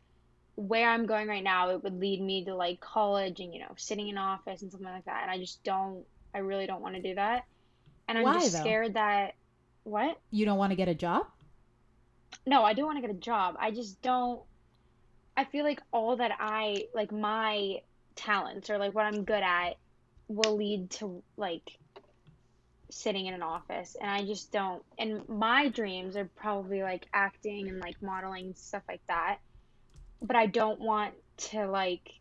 where 0.57 0.91
I'm 0.91 1.07
going 1.07 1.29
right 1.29 1.43
now, 1.43 1.71
it 1.71 1.83
would 1.83 1.99
lead 1.99 2.21
me 2.21 2.45
to 2.45 2.55
like 2.55 2.81
college 2.81 3.41
and, 3.41 3.55
you 3.55 3.61
know, 3.61 3.73
sitting 3.77 4.09
in 4.09 4.19
office 4.19 4.63
and 4.63 4.71
something 4.71 4.91
like 4.91 5.07
that. 5.07 5.23
And 5.23 5.31
I 5.31 5.39
just 5.39 5.63
don't, 5.65 6.05
I 6.35 6.39
really 6.39 6.67
don't 6.67 6.81
want 6.81 6.95
to 6.97 7.03
do 7.03 7.15
that. 7.15 7.45
And 8.09 8.19
I'm 8.19 8.25
Why, 8.25 8.35
just 8.35 8.53
though? 8.53 8.61
scared 8.61 8.95
that, 8.95 9.35
what? 9.85 10.19
You 10.31 10.45
don't 10.45 10.59
want 10.59 10.71
to 10.71 10.77
get 10.77 10.89
a 10.89 10.95
job? 10.95 11.27
No, 12.47 12.65
I 12.65 12.73
do 12.73 12.85
want 12.85 12.97
to 12.97 13.03
get 13.03 13.11
a 13.11 13.19
job. 13.19 13.57
I 13.59 13.71
just 13.71 14.01
don't, 14.03 14.41
I 15.37 15.45
feel 15.45 15.65
like 15.65 15.81
all 15.93 16.17
that 16.17 16.33
I, 16.39 16.87
like 16.95 17.13
my 17.13 17.81
talents 18.17 18.71
or 18.71 18.79
like 18.79 18.95
what 18.95 19.07
I'm 19.07 19.25
good 19.25 19.43
at 19.43 19.77
will 20.29 20.57
lead 20.57 20.91
to 20.91 21.23
like 21.37 21.77
sitting 22.91 23.27
in 23.27 23.35
an 23.35 23.43
office. 23.43 23.97
And 24.01 24.11
I 24.11 24.25
just 24.25 24.53
don't, 24.53 24.83
and 24.99 25.29
my 25.29 25.69
dreams 25.69 26.17
are 26.17 26.29
probably 26.37 26.83
like 26.83 27.07
acting 27.13 27.69
and 27.69 27.81
like 27.81 28.01
modeling 28.03 28.55
stuff 28.55 28.83
like 28.89 29.07
that. 29.09 29.39
But 30.23 30.37
I 30.37 30.47
don't 30.47 30.81
want 30.81 31.15
to 31.39 31.67
like 31.67 32.20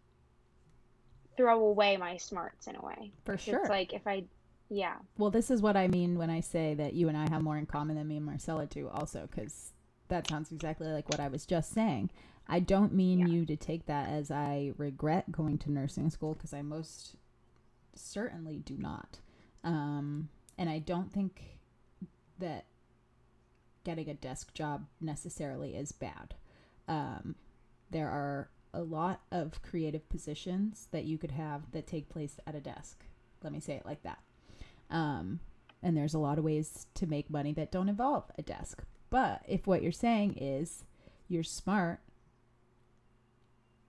throw 1.39 1.63
away 1.65 1.95
my 1.95 2.17
smarts 2.17 2.67
in 2.67 2.75
a 2.75 2.82
way. 2.86 3.12
For 3.23 3.38
sure. 3.38 3.62
It's 3.62 3.69
like 3.69 3.93
if 3.93 4.06
I, 4.06 4.25
yeah, 4.69 4.95
Well, 5.17 5.32
this 5.32 5.49
is 5.49 5.62
what 5.62 5.78
I 5.78 5.88
mean 5.88 6.17
when 6.17 6.30
I 6.30 6.41
say 6.41 6.73
that 6.73 6.93
you 6.93 7.08
and 7.08 7.17
I 7.17 7.30
have 7.30 7.41
more 7.41 7.58
in 7.58 7.65
common 7.65 7.95
than 7.95 8.10
me 8.10 8.17
and 8.17 8.25
Marcella 8.25 8.65
do, 8.65 8.89
also, 8.89 9.28
because 9.32 9.71
that 10.10 10.28
sounds 10.28 10.52
exactly 10.52 10.88
like 10.88 11.08
what 11.10 11.21
I 11.21 11.30
was 11.30 11.45
just 11.45 11.71
saying. 11.73 12.10
I 12.47 12.60
don't 12.60 12.93
mean 12.93 13.19
Yeah. 13.19 13.28
you 13.28 13.45
to 13.45 13.56
take 13.56 13.86
that 13.86 14.10
as 14.10 14.30
I 14.32 14.73
regret 14.78 15.32
going 15.32 15.58
to 15.60 15.71
nursing 15.71 16.10
school, 16.10 16.34
because 16.34 16.54
I 16.54 16.62
most 16.62 17.15
certainly 17.95 18.58
do 18.58 18.75
not. 18.78 19.19
Um, 19.63 20.28
and 20.58 20.69
I 20.69 20.80
don't 20.80 21.12
think 21.12 21.60
that 22.39 22.65
getting 23.86 24.10
a 24.10 24.13
desk 24.13 24.54
job 24.54 24.88
necessarily 24.99 25.75
is 25.75 25.93
bad. 25.93 26.36
Um, 26.88 27.36
there 27.91 28.10
are 28.10 28.49
a 28.73 28.82
lot 28.82 29.21
of 29.32 29.62
creative 29.62 30.08
positions 30.10 30.88
that 30.91 31.05
you 31.05 31.17
could 31.17 31.32
have 31.32 31.71
that 31.71 31.88
take 31.88 32.10
place 32.10 32.39
at 32.45 32.55
a 32.55 32.60
desk. 32.60 33.05
Let 33.43 33.53
me 33.53 33.60
say 33.60 33.73
it 33.73 33.86
like 33.86 34.03
that. 34.03 34.19
Um, 34.89 35.39
and 35.82 35.95
there's 35.95 36.13
a 36.13 36.19
lot 36.19 36.38
of 36.38 36.43
ways 36.43 36.88
to 36.95 37.08
make 37.08 37.29
money 37.29 37.53
that 37.53 37.71
don't 37.71 37.89
involve 37.89 38.25
a 38.38 38.41
desk. 38.41 38.84
But 39.10 39.43
if 39.47 39.65
what 39.65 39.82
you're 39.82 39.91
saying 39.91 40.38
is 40.38 40.84
you're 41.27 41.43
smart 41.43 41.99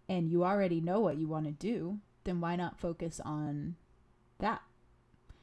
and 0.08 0.28
you 0.28 0.44
already 0.44 0.80
know 0.80 1.00
what 1.00 1.18
you 1.18 1.26
want 1.26 1.46
to 1.46 1.52
do, 1.52 1.98
then 2.24 2.40
why 2.40 2.56
not 2.56 2.78
focus 2.78 3.20
on 3.24 3.76
that? 4.38 4.62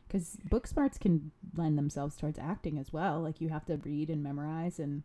Because 0.07 0.37
book 0.49 0.67
smarts 0.67 0.97
can 0.97 1.31
lend 1.55 1.77
themselves 1.77 2.15
towards 2.15 2.39
acting 2.39 2.77
as 2.77 2.93
well. 2.93 3.19
Like 3.21 3.41
you 3.41 3.49
have 3.49 3.65
to 3.65 3.77
read 3.77 4.09
and 4.09 4.23
memorize 4.23 4.79
and 4.79 5.03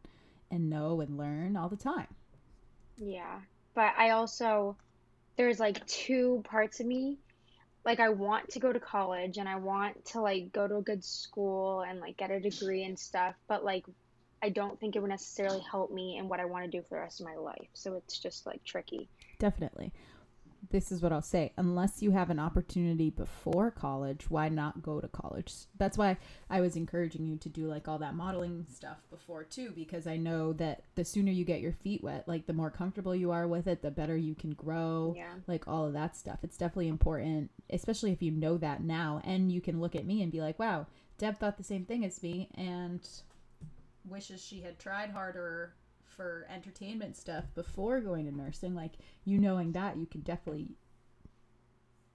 and 0.50 0.68
know 0.68 1.00
and 1.00 1.16
learn 1.16 1.56
all 1.56 1.68
the 1.68 1.76
time. 1.76 2.08
Yeah, 2.96 3.40
but 3.74 3.94
I 3.96 4.10
also 4.10 4.76
there's 5.36 5.60
like 5.60 5.86
two 5.86 6.42
parts 6.44 6.80
of 6.80 6.86
me. 6.86 7.18
Like 7.84 8.00
I 8.00 8.10
want 8.10 8.50
to 8.50 8.60
go 8.60 8.72
to 8.72 8.78
college 8.78 9.38
and 9.38 9.48
I 9.48 9.56
want 9.56 10.04
to 10.06 10.20
like 10.20 10.52
go 10.52 10.68
to 10.68 10.76
a 10.76 10.82
good 10.82 11.04
school 11.04 11.80
and 11.80 12.00
like 12.00 12.16
get 12.16 12.30
a 12.30 12.38
degree 12.38 12.84
and 12.84 12.98
stuff, 12.98 13.34
but 13.48 13.64
like 13.64 13.84
I 14.42 14.48
don't 14.48 14.78
think 14.78 14.96
it 14.96 15.00
would 15.00 15.10
necessarily 15.10 15.62
help 15.70 15.92
me 15.92 16.16
in 16.18 16.28
what 16.28 16.40
I 16.40 16.44
want 16.44 16.64
to 16.64 16.70
do 16.70 16.82
for 16.88 16.96
the 16.96 17.00
rest 17.00 17.20
of 17.20 17.26
my 17.26 17.36
life. 17.36 17.68
So 17.74 17.94
it's 17.94 18.18
just 18.18 18.46
like 18.46 18.62
tricky. 18.64 19.08
Definitely. 19.38 19.92
This 20.70 20.92
is 20.92 21.02
what 21.02 21.12
I'll 21.12 21.20
say. 21.22 21.52
Unless 21.56 22.02
you 22.02 22.12
have 22.12 22.30
an 22.30 22.38
opportunity 22.38 23.10
before 23.10 23.70
college, 23.70 24.30
why 24.30 24.48
not 24.48 24.80
go 24.82 25.00
to 25.00 25.08
college? 25.08 25.52
That's 25.76 25.98
why 25.98 26.16
I 26.48 26.60
was 26.60 26.76
encouraging 26.76 27.26
you 27.26 27.36
to 27.38 27.48
do 27.48 27.66
like 27.66 27.88
all 27.88 27.98
that 27.98 28.14
modeling 28.14 28.66
stuff 28.72 28.98
before 29.10 29.44
too, 29.44 29.72
because 29.74 30.06
I 30.06 30.16
know 30.16 30.52
that 30.54 30.84
the 30.94 31.04
sooner 31.04 31.32
you 31.32 31.44
get 31.44 31.60
your 31.60 31.72
feet 31.72 32.02
wet, 32.02 32.28
like 32.28 32.46
the 32.46 32.52
more 32.52 32.70
comfortable 32.70 33.14
you 33.14 33.32
are 33.32 33.46
with 33.48 33.66
it, 33.66 33.82
the 33.82 33.90
better 33.90 34.16
you 34.16 34.34
can 34.34 34.52
grow, 34.52 35.14
Yeah. 35.16 35.34
like 35.46 35.66
all 35.66 35.84
of 35.84 35.92
that 35.94 36.16
stuff. 36.16 36.38
It's 36.42 36.56
definitely 36.56 36.88
important, 36.88 37.50
especially 37.68 38.12
if 38.12 38.22
you 38.22 38.30
know 38.30 38.56
that 38.58 38.82
now 38.82 39.20
and 39.24 39.50
you 39.52 39.60
can 39.60 39.80
look 39.80 39.96
at 39.96 40.06
me 40.06 40.22
and 40.22 40.30
be 40.30 40.40
like, 40.40 40.58
wow, 40.58 40.86
Deb 41.18 41.38
thought 41.38 41.58
the 41.58 41.64
same 41.64 41.84
thing 41.84 42.04
as 42.04 42.22
me 42.22 42.48
and 42.54 43.06
wishes 44.08 44.42
she 44.42 44.60
had 44.60 44.78
tried 44.78 45.10
harder 45.10 45.74
for 46.16 46.46
entertainment 46.50 47.16
stuff 47.16 47.44
before 47.54 48.00
going 48.00 48.24
to 48.26 48.36
nursing 48.36 48.74
like 48.74 48.92
you 49.24 49.38
knowing 49.38 49.72
that 49.72 49.96
you 49.96 50.06
can 50.06 50.20
definitely 50.20 50.68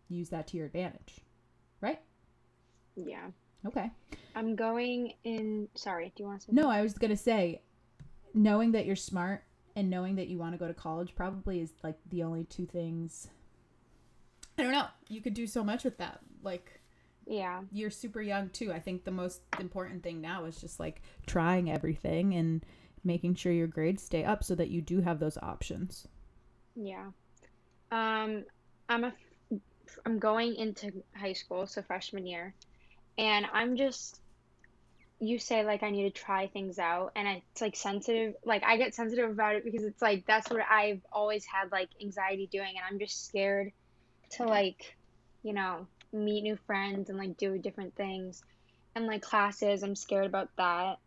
use 0.09 0.29
that 0.29 0.47
to 0.47 0.57
your 0.57 0.65
advantage 0.65 1.21
right 1.81 1.99
Yeah. 2.95 3.27
okay 3.65 3.91
I'm 4.35 4.55
going 4.55 5.13
in 5.23 5.67
sorry, 5.75 6.11
do 6.15 6.23
you 6.23 6.27
want 6.27 6.41
to 6.41 6.47
say 6.47 6.51
no 6.53 6.69
i 6.69 6.81
was 6.81 6.93
gonna 6.93 7.17
say 7.17 7.61
knowing 8.33 8.71
that 8.73 8.85
you're 8.85 8.95
smart 8.95 9.43
and 9.75 9.89
knowing 9.89 10.15
that 10.15 10.27
you 10.27 10.37
want 10.37 10.53
to 10.53 10.57
go 10.57 10.67
to 10.67 10.73
college 10.73 11.13
probably 11.15 11.59
is 11.59 11.73
like 11.83 11.97
the 12.09 12.23
only 12.23 12.43
two 12.45 12.65
things 12.65 13.27
i 14.57 14.63
don't 14.63 14.71
know 14.71 14.85
you 15.09 15.21
could 15.21 15.33
do 15.33 15.45
so 15.47 15.63
much 15.63 15.83
with 15.83 15.97
that 15.97 16.19
like 16.43 16.79
Yeah. 17.25 17.61
you're 17.71 17.89
super 17.89 18.21
young 18.21 18.49
too. 18.49 18.71
I 18.71 18.79
think 18.79 19.03
the 19.03 19.11
most 19.11 19.41
important 19.59 20.01
thing 20.03 20.21
now 20.21 20.45
is 20.45 20.61
just 20.61 20.79
like 20.79 21.01
trying 21.25 21.69
everything 21.69 22.33
and 22.35 22.63
making 23.03 23.35
sure 23.35 23.51
your 23.51 23.67
grades 23.67 24.03
stay 24.03 24.23
up 24.23 24.43
so 24.43 24.55
that 24.55 24.69
you 24.69 24.81
do 24.81 25.01
have 25.01 25.19
those 25.19 25.37
options. 25.41 26.07
Yeah. 26.75 27.07
Um, 27.91 28.43
I'm 28.89 29.03
a, 29.05 29.13
I'm 30.05 30.19
going 30.19 30.55
into 30.55 30.91
high 31.15 31.33
school, 31.33 31.67
so 31.67 31.81
freshman 31.81 32.27
year, 32.27 32.53
and 33.17 33.45
I'm 33.53 33.77
just, 33.77 34.19
you 35.19 35.39
say 35.39 35.63
like 35.63 35.81
I 35.83 35.89
need 35.89 36.03
to 36.03 36.21
try 36.21 36.47
things 36.47 36.77
out, 36.77 37.13
and 37.15 37.27
it's 37.27 37.61
like 37.61 37.75
sensitive, 37.75 38.35
like 38.45 38.63
I 38.63 38.77
get 38.77 38.93
sensitive 38.93 39.31
about 39.31 39.55
it 39.55 39.63
because 39.63 39.83
it's 39.83 40.01
like 40.01 40.25
that's 40.27 40.49
what 40.49 40.61
I've 40.69 41.01
always 41.11 41.45
had 41.45 41.71
like 41.71 41.89
anxiety 42.01 42.47
doing, 42.51 42.73
and 42.75 42.83
I'm 42.89 42.99
just 42.99 43.25
scared 43.25 43.71
to 44.31 44.43
like, 44.43 44.95
you 45.41 45.53
know, 45.53 45.87
meet 46.11 46.41
new 46.41 46.57
friends 46.67 47.09
and 47.09 47.17
like 47.17 47.37
do 47.37 47.57
different 47.57 47.95
things, 47.95 48.43
and 48.95 49.07
like 49.07 49.21
classes, 49.21 49.81
I'm 49.81 49.95
scared 49.95 50.25
about 50.25 50.49
that, 50.57 50.97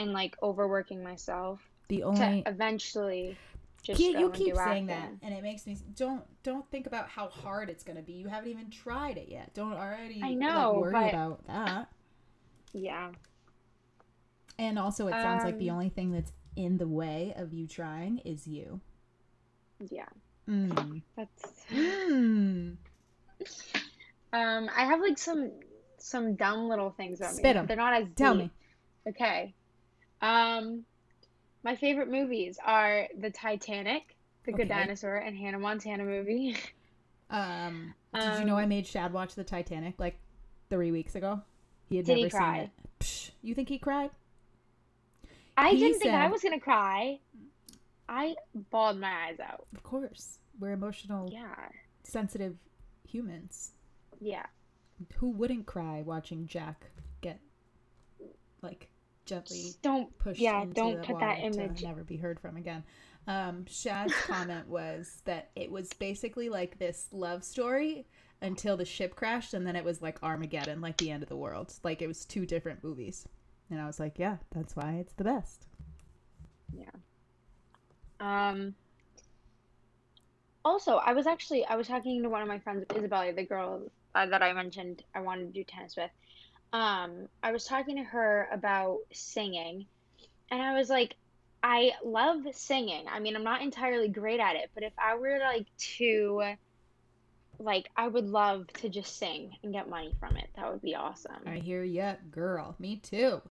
and 0.00 0.12
like 0.12 0.36
overworking 0.42 1.02
myself 1.02 1.60
The 1.88 1.98
to 1.98 2.02
only 2.02 2.42
eventually, 2.46 3.36
just 3.82 4.00
you 4.00 4.30
keep 4.30 4.56
saying 4.56 4.86
that, 4.86 5.10
and 5.22 5.34
it 5.34 5.42
makes 5.42 5.66
me 5.66 5.76
don't 5.94 6.22
don't 6.42 6.68
think 6.70 6.86
about 6.86 7.08
how 7.08 7.28
hard 7.28 7.70
it's 7.70 7.84
gonna 7.84 8.02
be. 8.02 8.12
You 8.14 8.28
haven't 8.28 8.50
even 8.50 8.70
tried 8.70 9.16
it 9.18 9.28
yet. 9.28 9.52
Don't 9.54 9.72
already 9.74 10.20
I 10.22 10.34
know, 10.34 10.72
like, 10.72 10.80
worry 10.82 10.92
but- 10.92 11.08
about 11.14 11.46
that. 11.46 11.88
Yeah. 12.72 13.10
And 14.58 14.78
also, 14.78 15.06
it 15.08 15.12
sounds 15.12 15.42
like 15.44 15.58
the 15.58 15.70
Um, 15.70 15.76
only 15.76 15.88
thing 15.88 16.12
that's 16.12 16.32
in 16.54 16.76
the 16.76 16.86
way 16.86 17.32
of 17.36 17.54
you 17.54 17.66
trying 17.66 18.18
is 18.18 18.46
you. 18.46 18.80
Yeah. 19.90 20.04
Mm. 20.46 21.02
That's 21.16 21.64
Mm. 21.70 22.76
um 24.32 24.70
I 24.76 24.84
have 24.84 25.00
like 25.00 25.16
some 25.18 25.50
some 25.98 26.34
dumb 26.34 26.68
little 26.68 26.90
things 26.90 27.20
about 27.20 27.34
Spit 27.34 27.56
me. 27.56 27.60
'em. 27.60 27.66
They're 27.66 27.76
not 27.76 27.94
as 28.02 28.08
Tell 28.16 28.34
deep. 28.34 28.44
me. 28.44 28.50
Okay. 29.10 29.54
Um 30.22 30.84
my 31.62 31.76
favorite 31.76 32.10
movies 32.10 32.58
are 32.64 33.06
The 33.18 33.30
Titanic, 33.30 34.16
The 34.46 34.52
Good 34.52 34.62
Okay. 34.62 34.68
Dinosaur, 34.80 35.16
and 35.16 35.36
Hannah 35.36 35.58
Montana 35.58 36.04
movie. 36.04 36.56
Um, 37.32 37.94
did 38.12 38.40
you 38.40 38.44
know 38.44 38.54
Um, 38.54 38.58
I 38.58 38.66
made 38.66 38.84
Shad 38.88 39.12
watch 39.12 39.36
the 39.36 39.44
Titanic 39.44 40.00
like 40.00 40.18
three 40.68 40.90
weeks 40.90 41.14
ago? 41.14 41.40
He 41.88 41.96
had 41.98 42.06
he 42.08 42.14
never 42.16 42.28
cry? 42.28 42.54
seen 42.56 42.64
it. 42.64 42.70
Psh, 42.98 43.30
you 43.40 43.54
think 43.54 43.68
he 43.68 43.78
cried? 43.78 44.10
I 45.56 45.70
He 45.70 45.78
didn't 45.78 46.00
think 46.00 46.12
I 46.12 46.26
was 46.26 46.42
gonna 46.42 46.58
cry. 46.58 47.20
I 48.08 48.34
bawled 48.72 48.98
my 48.98 49.26
eyes 49.28 49.38
out. 49.38 49.64
Of 49.76 49.84
course. 49.84 50.38
We're 50.58 50.72
emotional, 50.72 51.30
Yeah. 51.32 51.54
sensitive 52.02 52.56
humans. 53.08 53.74
Yeah. 54.20 54.46
Who 55.18 55.30
wouldn't 55.30 55.66
cry 55.66 56.02
watching 56.02 56.48
Jack 56.48 56.86
get 57.20 57.38
like 58.60 58.88
gently 59.30 59.74
don't 59.82 60.16
push 60.18 60.38
yeah, 60.38 60.62
into 60.62 60.74
don't 60.74 61.00
the 61.00 61.06
put 61.06 61.20
that 61.20 61.38
image. 61.38 61.82
never 61.82 62.04
be 62.04 62.16
heard 62.16 62.38
from 62.40 62.56
again. 62.56 62.82
Um, 63.26 63.64
Shad's 63.66 64.14
comment 64.26 64.68
was 64.68 65.22
that 65.24 65.50
it 65.54 65.70
was 65.70 65.92
basically 65.94 66.48
like 66.48 66.78
this 66.78 67.08
love 67.12 67.44
story 67.44 68.06
until 68.42 68.76
the 68.76 68.84
ship 68.84 69.14
crashed, 69.14 69.54
and 69.54 69.66
then 69.66 69.76
it 69.76 69.84
was 69.84 70.02
like 70.02 70.22
Armageddon, 70.22 70.80
like 70.80 70.96
the 70.96 71.10
end 71.10 71.22
of 71.22 71.28
the 71.28 71.36
world. 71.36 71.72
Like 71.84 72.02
it 72.02 72.08
was 72.08 72.24
two 72.24 72.44
different 72.44 72.82
movies, 72.82 73.26
and 73.70 73.80
I 73.80 73.86
was 73.86 74.00
like, 74.00 74.18
yeah, 74.18 74.36
that's 74.50 74.74
why 74.74 74.94
it's 74.94 75.12
the 75.14 75.24
best. 75.24 75.66
Yeah. 76.72 76.90
Um, 78.18 78.74
also, 80.64 80.96
I 80.96 81.12
was 81.12 81.26
actually 81.26 81.64
I 81.64 81.76
was 81.76 81.86
talking 81.86 82.22
to 82.22 82.28
one 82.28 82.42
of 82.42 82.48
my 82.48 82.58
friends, 82.58 82.84
Isabella, 82.94 83.32
the 83.32 83.44
girl 83.44 83.82
uh, 84.14 84.26
that 84.26 84.42
I 84.42 84.52
mentioned 84.52 85.04
I 85.14 85.20
wanted 85.20 85.46
to 85.46 85.52
do 85.52 85.64
tennis 85.64 85.96
with. 85.96 86.10
Um, 86.72 87.28
I 87.42 87.52
was 87.52 87.64
talking 87.64 87.96
to 87.96 88.04
her 88.04 88.48
about 88.52 88.98
singing, 89.12 89.86
and 90.50 90.62
I 90.62 90.78
was 90.78 90.88
like, 90.88 91.16
I 91.62 91.92
love 92.04 92.42
singing. 92.52 93.06
I 93.10 93.18
mean, 93.20 93.36
I'm 93.36 93.44
not 93.44 93.60
entirely 93.62 94.08
great 94.08 94.40
at 94.40 94.56
it, 94.56 94.70
but 94.74 94.82
if 94.82 94.92
I 94.98 95.16
were 95.16 95.38
like 95.40 95.66
to, 95.96 96.54
like, 97.58 97.88
I 97.96 98.08
would 98.08 98.26
love 98.26 98.66
to 98.74 98.88
just 98.88 99.18
sing 99.18 99.56
and 99.62 99.72
get 99.72 99.88
money 99.88 100.14
from 100.20 100.36
it. 100.36 100.48
That 100.56 100.70
would 100.70 100.80
be 100.80 100.94
awesome. 100.94 101.36
I 101.46 101.56
hear 101.56 101.82
ya, 101.82 102.14
girl. 102.30 102.76
Me 102.78 102.96
too. 102.96 103.42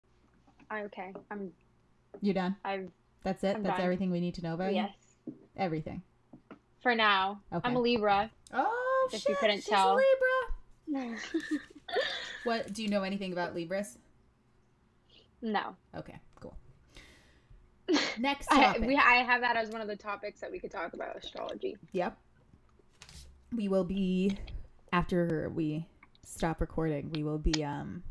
I, 0.71 0.83
okay, 0.83 1.13
I'm 1.29 1.51
You 2.21 2.33
done? 2.33 2.55
I've 2.63 2.89
That's 3.23 3.43
it. 3.43 3.55
I'm 3.57 3.63
That's 3.63 3.77
done. 3.77 3.83
everything 3.83 4.11
we 4.11 4.19
need 4.21 4.35
to 4.35 4.43
know 4.43 4.53
about 4.53 4.73
yes 4.73 4.91
you. 5.27 5.33
Everything. 5.57 6.01
for 6.81 6.95
now. 6.95 7.41
Okay. 7.53 7.67
I'm 7.67 7.75
a 7.75 7.79
Libra. 7.79 8.31
oh 8.53 9.09
If 9.11 9.19
shit! 9.21 9.29
you 9.29 9.35
couldn't 9.35 9.57
she's 9.57 9.65
tell. 9.67 9.97
a 9.97 10.01
Libra. 10.91 11.15
What 12.49 12.73
do 12.73 12.81
you 12.81 12.89
know 12.89 13.03
anything 13.03 13.31
about 13.31 13.53
Libras? 13.53 13.99
no. 15.39 15.75
Okay, 15.95 16.15
cool. 16.39 16.57
Next 18.17 18.51
I, 18.51 18.79
we, 18.79 18.95
I 18.95 19.17
have 19.17 19.41
that 19.41 19.55
as 19.55 19.69
one 19.69 19.81
of 19.81 19.87
the 19.87 19.95
topics 19.95 20.39
that 20.39 20.51
we 20.51 20.57
could 20.57 20.71
talk 20.71 20.93
about 20.93 21.15
astrology. 21.15 21.77
Yep. 21.91 22.17
We 23.55 23.67
will 23.67 23.83
be 23.83 24.35
after 24.91 25.51
we 25.53 25.85
stop 26.25 26.59
recording, 26.59 27.11
we 27.11 27.21
will 27.21 27.37
be 27.37 27.63
um 27.63 28.01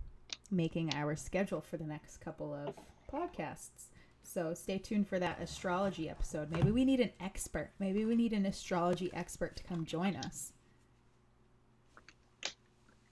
making 0.52 0.94
our 0.94 1.16
schedule 1.16 1.60
for 1.60 1.76
the 1.76 1.84
next 1.84 2.18
couple 2.18 2.54
of 2.54 2.76
podcasts. 3.12 3.88
So 4.22 4.54
stay 4.54 4.78
tuned 4.78 5.08
for 5.08 5.18
that 5.18 5.40
astrology 5.40 6.08
episode. 6.08 6.52
Maybe 6.52 6.70
we 6.70 6.84
need 6.84 7.00
an 7.00 7.10
expert. 7.18 7.72
Maybe 7.80 8.04
we 8.04 8.14
need 8.14 8.32
an 8.32 8.46
astrology 8.46 9.10
expert 9.12 9.56
to 9.56 9.64
come 9.64 9.84
join 9.84 10.14
us. 10.14 10.52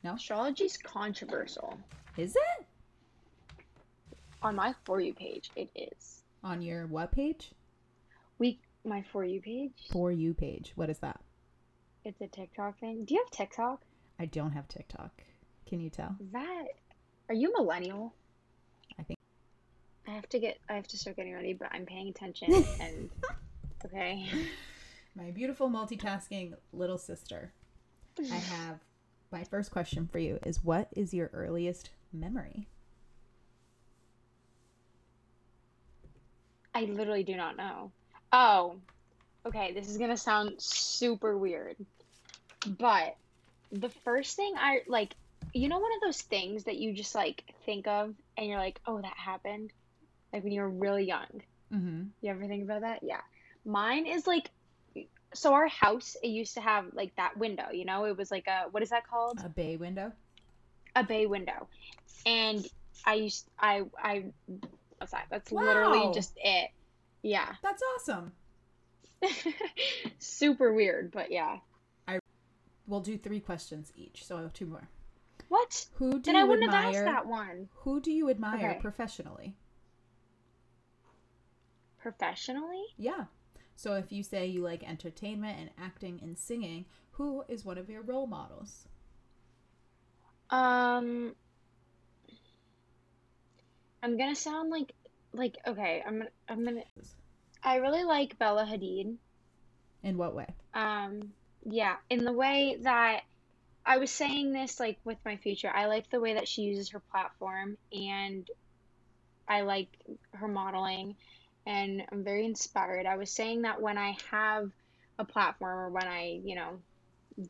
Astrology's 0.07 0.77
controversial. 0.77 1.79
Is 2.17 2.35
it? 2.37 2.67
On 4.43 4.55
my 4.55 4.75
For 4.85 5.01
You 5.01 5.13
page, 5.15 5.51
it 5.57 5.69
is. 5.75 6.23
On 6.45 6.63
your 6.63 6.87
what 6.87 7.13
page? 7.13 7.53
We 8.39 8.61
my 8.85 9.03
For 9.13 9.25
You 9.25 9.41
page, 9.41 9.73
For 9.91 10.13
you 10.13 10.35
page. 10.35 10.73
What 10.77 10.91
is 10.91 10.99
that? 10.99 11.21
it's 12.05 12.21
a 12.21 12.29
TikTok 12.29 12.79
thing. 12.79 13.05
Do 13.05 13.15
you 13.15 13.21
have 13.25 13.31
TikTok? 13.33 13.81
I 14.21 14.27
don't 14.27 14.53
have 14.53 14.69
TikTok. 14.69 15.11
Can 15.67 15.81
you 15.81 15.91
tell? 15.91 16.15
Is 16.21 16.31
that 16.33 16.65
are 17.29 17.35
you 17.35 17.53
millennial? 17.53 18.15
I 18.99 19.03
think 19.03 19.19
I 20.07 20.13
have 20.13 20.29
to 20.29 20.39
get 20.39 20.59
I 20.69 20.75
have 20.75 20.87
to 20.89 20.97
start 20.99 21.17
getting 21.17 21.35
ready, 21.35 21.53
but 21.53 21.69
I'm 21.73 21.85
paying 21.85 22.09
attention 22.09 22.53
and 22.81 23.11
okay. 23.85 24.29
my 25.17 25.31
beautiful 25.33 25.69
multitasking 25.69 26.55
little 26.73 26.99
sister. 26.99 27.53
I 28.19 28.37
have 28.37 28.79
my 29.31 29.45
first 29.45 29.71
question 29.71 30.09
for 30.11 30.19
you 30.19 30.39
is 30.45 30.63
what 30.63 30.89
is 30.93 31.13
your 31.13 31.31
earliest 31.33 31.91
memory? 32.13 32.69
I 36.75 36.85
literally 36.85 37.25
do 37.25 37.37
not 37.37 37.57
know. 37.57 37.91
Oh, 38.33 38.77
okay. 39.47 39.73
This 39.73 39.89
is 39.89 39.97
gonna 39.97 40.17
sound 40.17 40.55
super 40.59 41.37
weird, 41.37 41.77
but 42.67 43.17
the 43.73 43.89
first 43.89 44.37
thing 44.37 44.55
I 44.57 44.83
like, 44.87 45.15
you 45.53 45.69
know, 45.69 45.79
one 45.79 45.93
of 45.95 46.01
those 46.03 46.21
things 46.21 46.65
that 46.65 46.77
you 46.77 46.93
just 46.93 47.15
like 47.15 47.45
think 47.65 47.87
of 47.87 48.15
and 48.37 48.47
you're 48.47 48.59
like, 48.59 48.81
oh, 48.87 49.01
that 49.01 49.17
happened, 49.17 49.73
like 50.33 50.45
when 50.45 50.53
you 50.53 50.61
were 50.61 50.71
really 50.71 51.05
young. 51.05 51.43
Mm-hmm. 51.73 52.03
You 52.21 52.31
ever 52.31 52.47
think 52.47 52.65
about 52.65 52.83
that? 52.83 53.01
Yeah. 53.03 53.21
Mine 53.65 54.07
is 54.07 54.27
like, 54.27 54.51
so 55.37 55.55
our 55.55 55.69
house, 55.69 56.17
it 56.23 56.29
used 56.29 56.55
to 56.55 56.61
have 56.61 56.87
like 56.95 57.15
that 57.17 57.37
window, 57.37 57.71
you 57.73 57.85
know, 57.85 58.05
it 58.07 58.17
was 58.17 58.31
like 58.31 58.47
a, 58.49 58.65
what 58.71 58.83
is 58.83 58.91
that 58.91 59.07
called? 59.07 59.39
A 59.45 59.49
bay 59.49 59.77
window. 59.77 60.13
A 60.97 61.05
bay 61.05 61.27
window. 61.27 61.69
And 62.25 62.67
I 63.05 63.15
used, 63.15 63.49
I, 63.59 63.83
I, 64.03 64.25
what's 64.99 65.13
that? 65.13 65.27
That's 65.31 65.51
Wow. 65.53 65.63
literally 65.63 66.15
just 66.15 66.33
it. 66.43 66.71
Yeah. 67.23 67.55
That's 67.63 67.83
awesome. 67.97 68.33
Super 70.19 70.73
weird, 70.73 71.11
but 71.13 71.31
yeah. 71.31 71.59
I 72.07 72.19
we'll 72.87 73.01
do 73.01 73.17
three 73.17 73.41
questions 73.41 73.93
each, 73.97 74.25
so 74.27 74.51
two 74.53 74.67
more. 74.67 74.89
What? 75.49 75.87
Who 75.95 76.13
do 76.15 76.33
Then 76.33 76.37
I 76.37 76.45
wouldn't 76.45 76.71
have 76.71 76.85
admire? 76.85 77.07
asked 77.07 77.13
that 77.15 77.27
one. 77.27 77.69
Who 77.83 78.01
do 78.01 78.11
you 78.13 78.29
admire 78.31 78.71
Okay. 78.71 78.79
professionally? 78.81 79.55
Professionally? 81.99 82.83
Yeah. 82.97 83.25
So 83.77 83.95
if 83.95 84.11
you 84.11 84.23
say 84.23 84.47
you 84.47 84.63
like 84.63 84.83
entertainment 84.83 85.59
and 85.61 85.71
acting 85.79 86.19
and 86.23 86.37
singing, 86.37 86.87
who 87.13 87.45
is 87.49 87.65
one 87.65 87.79
of 87.79 87.91
your 87.91 88.03
role 88.03 88.27
models? 88.27 88.89
Um, 90.49 91.35
I'm 94.03 94.17
gonna 94.17 94.35
sound 94.35 94.71
like, 94.71 94.93
like, 95.33 95.57
okay, 95.67 96.03
I'm 96.07 96.19
gonna, 96.19 96.31
I'm 96.49 96.65
gonna, 96.65 96.85
I 97.63 97.77
really 97.77 98.05
like 98.05 98.39
Bella 98.39 98.65
Hadid. 98.65 99.17
In 100.03 100.17
what 100.17 100.35
way? 100.35 100.47
Um, 100.73 101.33
yeah, 101.65 101.97
in 102.09 102.25
the 102.25 102.33
way 102.33 102.79
that 102.83 103.23
I 103.85 103.99
was 103.99 104.11
saying 104.11 104.53
this 104.53 104.81
like 104.81 104.99
with 105.05 105.19
my 105.25 105.37
future, 105.37 105.71
I 105.73 105.87
like 105.87 106.09
the 106.11 106.21
way 106.21 106.35
that 106.35 106.49
she 106.49 106.63
uses 106.63 106.91
her 106.91 107.01
platform 107.01 107.77
and 107.93 108.49
I 109.49 109.63
like 109.63 109.89
her 110.33 110.49
modeling 110.49 111.17
and 111.67 112.03
I'm 112.13 112.25
very 112.25 112.45
inspired. 112.45 113.07
I 113.07 113.17
was 113.17 113.31
saying 113.31 113.63
that 113.63 113.81
when 113.81 113.99
I 113.99 114.17
have 114.31 114.71
a 115.19 115.25
platform 115.25 115.79
or 115.79 115.91
when 115.91 116.07
I, 116.07 116.41
you 116.45 116.55
know, 116.55 116.79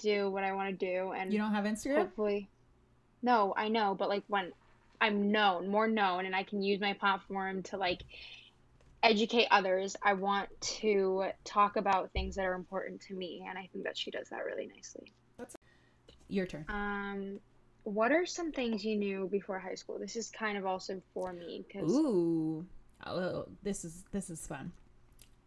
do 0.00 0.30
what 0.30 0.42
I 0.42 0.52
want 0.52 0.78
to 0.78 0.86
do 0.86 1.12
and 1.12 1.32
You 1.32 1.38
don't 1.38 1.54
have 1.54 1.64
Instagram? 1.64 1.98
hopefully 1.98 2.48
no, 3.22 3.54
I 3.56 3.68
know, 3.68 3.94
but 3.98 4.08
like 4.08 4.22
when 4.28 4.52
I'm 5.00 5.32
known, 5.32 5.68
more 5.68 5.88
known 5.88 6.26
and 6.26 6.34
I 6.34 6.44
can 6.44 6.62
use 6.62 6.80
my 6.80 6.92
platform 6.92 7.62
to 7.64 7.76
like 7.76 8.02
educate 9.02 9.48
others, 9.50 9.96
I 10.02 10.14
want 10.14 10.48
to 10.60 11.26
talk 11.44 11.76
about 11.76 12.12
things 12.12 12.36
that 12.36 12.44
are 12.44 12.54
important 12.54 13.00
to 13.02 13.14
me 13.14 13.44
and 13.48 13.58
I 13.58 13.68
think 13.72 13.84
that 13.84 13.98
she 13.98 14.10
does 14.10 14.28
that 14.30 14.44
really 14.44 14.70
nicely. 14.74 15.12
That's 15.38 15.56
Your 16.28 16.46
turn. 16.46 16.64
Um 16.68 17.40
what 17.82 18.10
are 18.10 18.26
some 18.26 18.50
things 18.50 18.84
you 18.84 18.96
knew 18.96 19.28
before 19.30 19.58
high 19.60 19.76
school? 19.76 19.98
This 19.98 20.16
is 20.16 20.30
kind 20.30 20.58
of 20.58 20.66
also 20.66 21.00
for 21.14 21.32
me 21.32 21.64
because 21.66 21.90
Ooh. 21.92 22.66
Oh, 23.04 23.46
this 23.62 23.84
is 23.84 24.04
this 24.12 24.30
is 24.30 24.46
fun. 24.46 24.72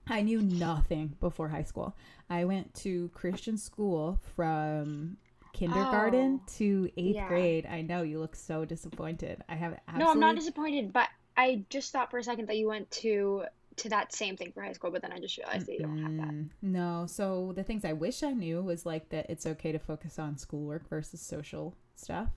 I 0.07 0.21
knew 0.21 0.41
nothing 0.41 1.15
before 1.19 1.49
high 1.49 1.63
school. 1.63 1.95
I 2.29 2.45
went 2.45 2.73
to 2.75 3.09
Christian 3.09 3.57
school 3.57 4.19
from 4.35 5.17
kindergarten 5.53 6.39
Oh, 6.43 6.49
to 6.57 6.89
eighth 6.97 7.15
yeah. 7.15 7.27
grade. 7.27 7.65
I 7.65 7.81
know 7.81 8.01
you 8.01 8.19
look 8.19 8.35
so 8.35 8.65
disappointed. 8.65 9.43
I 9.49 9.55
have 9.55 9.73
absolutely 9.87 10.05
No, 10.05 10.11
I'm 10.11 10.19
not 10.19 10.35
disappointed, 10.35 10.93
but 10.93 11.09
I 11.37 11.65
just 11.69 11.91
thought 11.91 12.11
for 12.11 12.17
a 12.17 12.23
second 12.23 12.47
that 12.47 12.57
you 12.57 12.67
went 12.67 12.89
to 12.91 13.45
to 13.77 13.89
that 13.89 14.11
same 14.13 14.35
thing 14.35 14.51
for 14.51 14.61
high 14.61 14.73
school, 14.73 14.91
but 14.91 15.01
then 15.01 15.13
I 15.13 15.19
just 15.19 15.37
realized 15.37 15.65
they 15.65 15.77
don't 15.77 15.97
have 15.99 16.17
that. 16.17 16.35
Mm, 16.35 16.49
No, 16.61 17.05
so 17.07 17.53
the 17.55 17.63
things 17.63 17.85
I 17.85 17.93
wish 17.93 18.23
I 18.23 18.31
knew 18.33 18.61
was 18.61 18.85
like 18.85 19.07
that 19.09 19.29
it's 19.29 19.45
okay 19.45 19.71
to 19.71 19.79
focus 19.79 20.19
on 20.19 20.37
schoolwork 20.37 20.89
versus 20.89 21.21
social 21.21 21.75
stuff. 21.95 22.27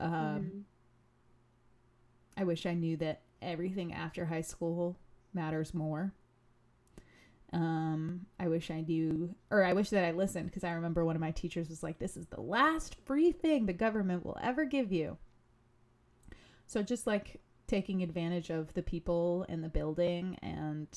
Um, 0.00 0.10
Mhm. 0.10 0.64
I 2.36 2.44
wish 2.44 2.66
I 2.66 2.74
knew 2.74 2.96
that 2.98 3.20
everything 3.42 3.92
after 3.92 4.24
high 4.24 4.42
school 4.42 4.96
matters 5.32 5.74
more. 5.74 6.12
Um, 7.52 8.26
I 8.40 8.48
wish 8.48 8.70
I 8.70 8.80
knew, 8.80 9.34
or 9.50 9.64
I 9.64 9.72
wish 9.72 9.90
that 9.90 10.04
I 10.04 10.10
listened 10.10 10.46
because 10.46 10.64
I 10.64 10.72
remember 10.72 11.04
one 11.04 11.16
of 11.16 11.20
my 11.20 11.30
teachers 11.30 11.68
was 11.68 11.82
like, 11.82 11.98
"This 11.98 12.16
is 12.16 12.26
the 12.26 12.40
last 12.40 12.96
free 13.04 13.32
thing 13.32 13.66
the 13.66 13.72
government 13.72 14.24
will 14.24 14.38
ever 14.42 14.64
give 14.64 14.92
you." 14.92 15.16
So 16.66 16.82
just 16.82 17.06
like 17.06 17.40
taking 17.66 18.02
advantage 18.02 18.50
of 18.50 18.72
the 18.74 18.82
people 18.82 19.46
and 19.48 19.62
the 19.62 19.68
building 19.68 20.36
and 20.42 20.88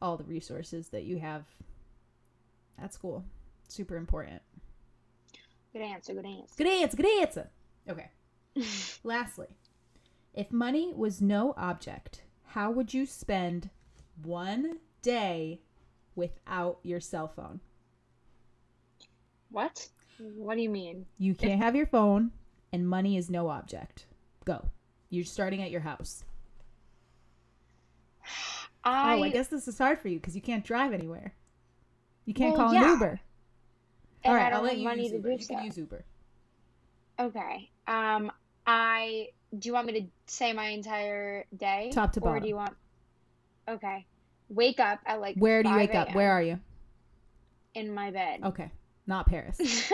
all 0.00 0.16
the 0.16 0.24
resources 0.24 0.88
that 0.88 1.04
you 1.04 1.18
have 1.18 1.44
at 2.78 2.94
school, 2.94 3.24
super 3.68 3.96
important. 3.96 4.42
Good 5.72 5.82
answer. 5.82 6.14
Good 6.14 6.26
answer. 6.26 6.54
Good 6.56 6.66
answer. 6.68 6.96
Good 6.96 7.20
answer. 7.20 7.50
Okay. 7.88 8.10
Lastly, 9.04 9.48
if 10.34 10.50
money 10.52 10.92
was 10.94 11.22
no 11.22 11.54
object, 11.56 12.22
how 12.48 12.70
would 12.70 12.92
you 12.92 13.06
spend 13.06 13.70
one 14.22 14.78
day 15.02 15.60
without 16.14 16.78
your 16.82 17.00
cell 17.00 17.28
phone? 17.28 17.60
What? 19.50 19.88
What 20.18 20.56
do 20.56 20.62
you 20.62 20.70
mean? 20.70 21.06
You 21.18 21.34
can't 21.34 21.62
have 21.62 21.76
your 21.76 21.86
phone, 21.86 22.32
and 22.72 22.88
money 22.88 23.16
is 23.16 23.30
no 23.30 23.48
object. 23.48 24.06
Go. 24.44 24.68
You're 25.10 25.24
starting 25.24 25.62
at 25.62 25.70
your 25.70 25.80
house. 25.80 26.24
I, 28.84 29.14
oh, 29.14 29.22
I 29.22 29.30
guess 29.30 29.48
this 29.48 29.66
is 29.66 29.78
hard 29.78 29.98
for 29.98 30.08
you 30.08 30.18
because 30.18 30.34
you 30.34 30.42
can't 30.42 30.64
drive 30.64 30.92
anywhere. 30.92 31.34
You 32.26 32.34
can't 32.34 32.56
Well, 32.56 32.66
call 32.66 32.74
yeah. 32.74 32.84
an 32.84 32.90
Uber. 32.90 33.20
and 34.24 34.32
All 34.32 34.34
don't 34.50 34.52
I'll 34.54 34.62
let 34.62 34.78
you 34.78 34.84
money 34.84 35.02
use 35.02 35.10
to 35.12 35.16
Uber. 35.16 35.28
do 35.28 35.36
You 35.40 35.46
can 35.46 35.64
use 35.64 35.78
Uber. 35.78 36.04
Okay. 37.18 37.70
Um, 37.86 38.32
I 38.66 39.28
do 39.58 39.68
you 39.68 39.72
want 39.72 39.86
me 39.86 40.00
to 40.00 40.06
say 40.26 40.52
my 40.52 40.68
entire 40.68 41.44
day? 41.56 41.90
Top 41.92 42.12
to 42.12 42.20
bottom. 42.20 42.36
Or 42.36 42.40
do 42.40 42.48
you 42.48 42.56
want? 42.56 42.74
Okay. 43.68 44.06
Wake 44.48 44.80
up 44.80 45.00
at 45.06 45.20
like 45.20 45.36
Where 45.36 45.62
do 45.62 45.70
you 45.70 45.76
wake 45.76 45.94
up? 45.94 46.14
Where 46.14 46.30
are 46.30 46.42
you? 46.42 46.60
in 47.74 47.92
my 47.92 48.10
bed. 48.10 48.40
Okay, 48.44 48.70
not 49.06 49.26
Paris. 49.26 49.58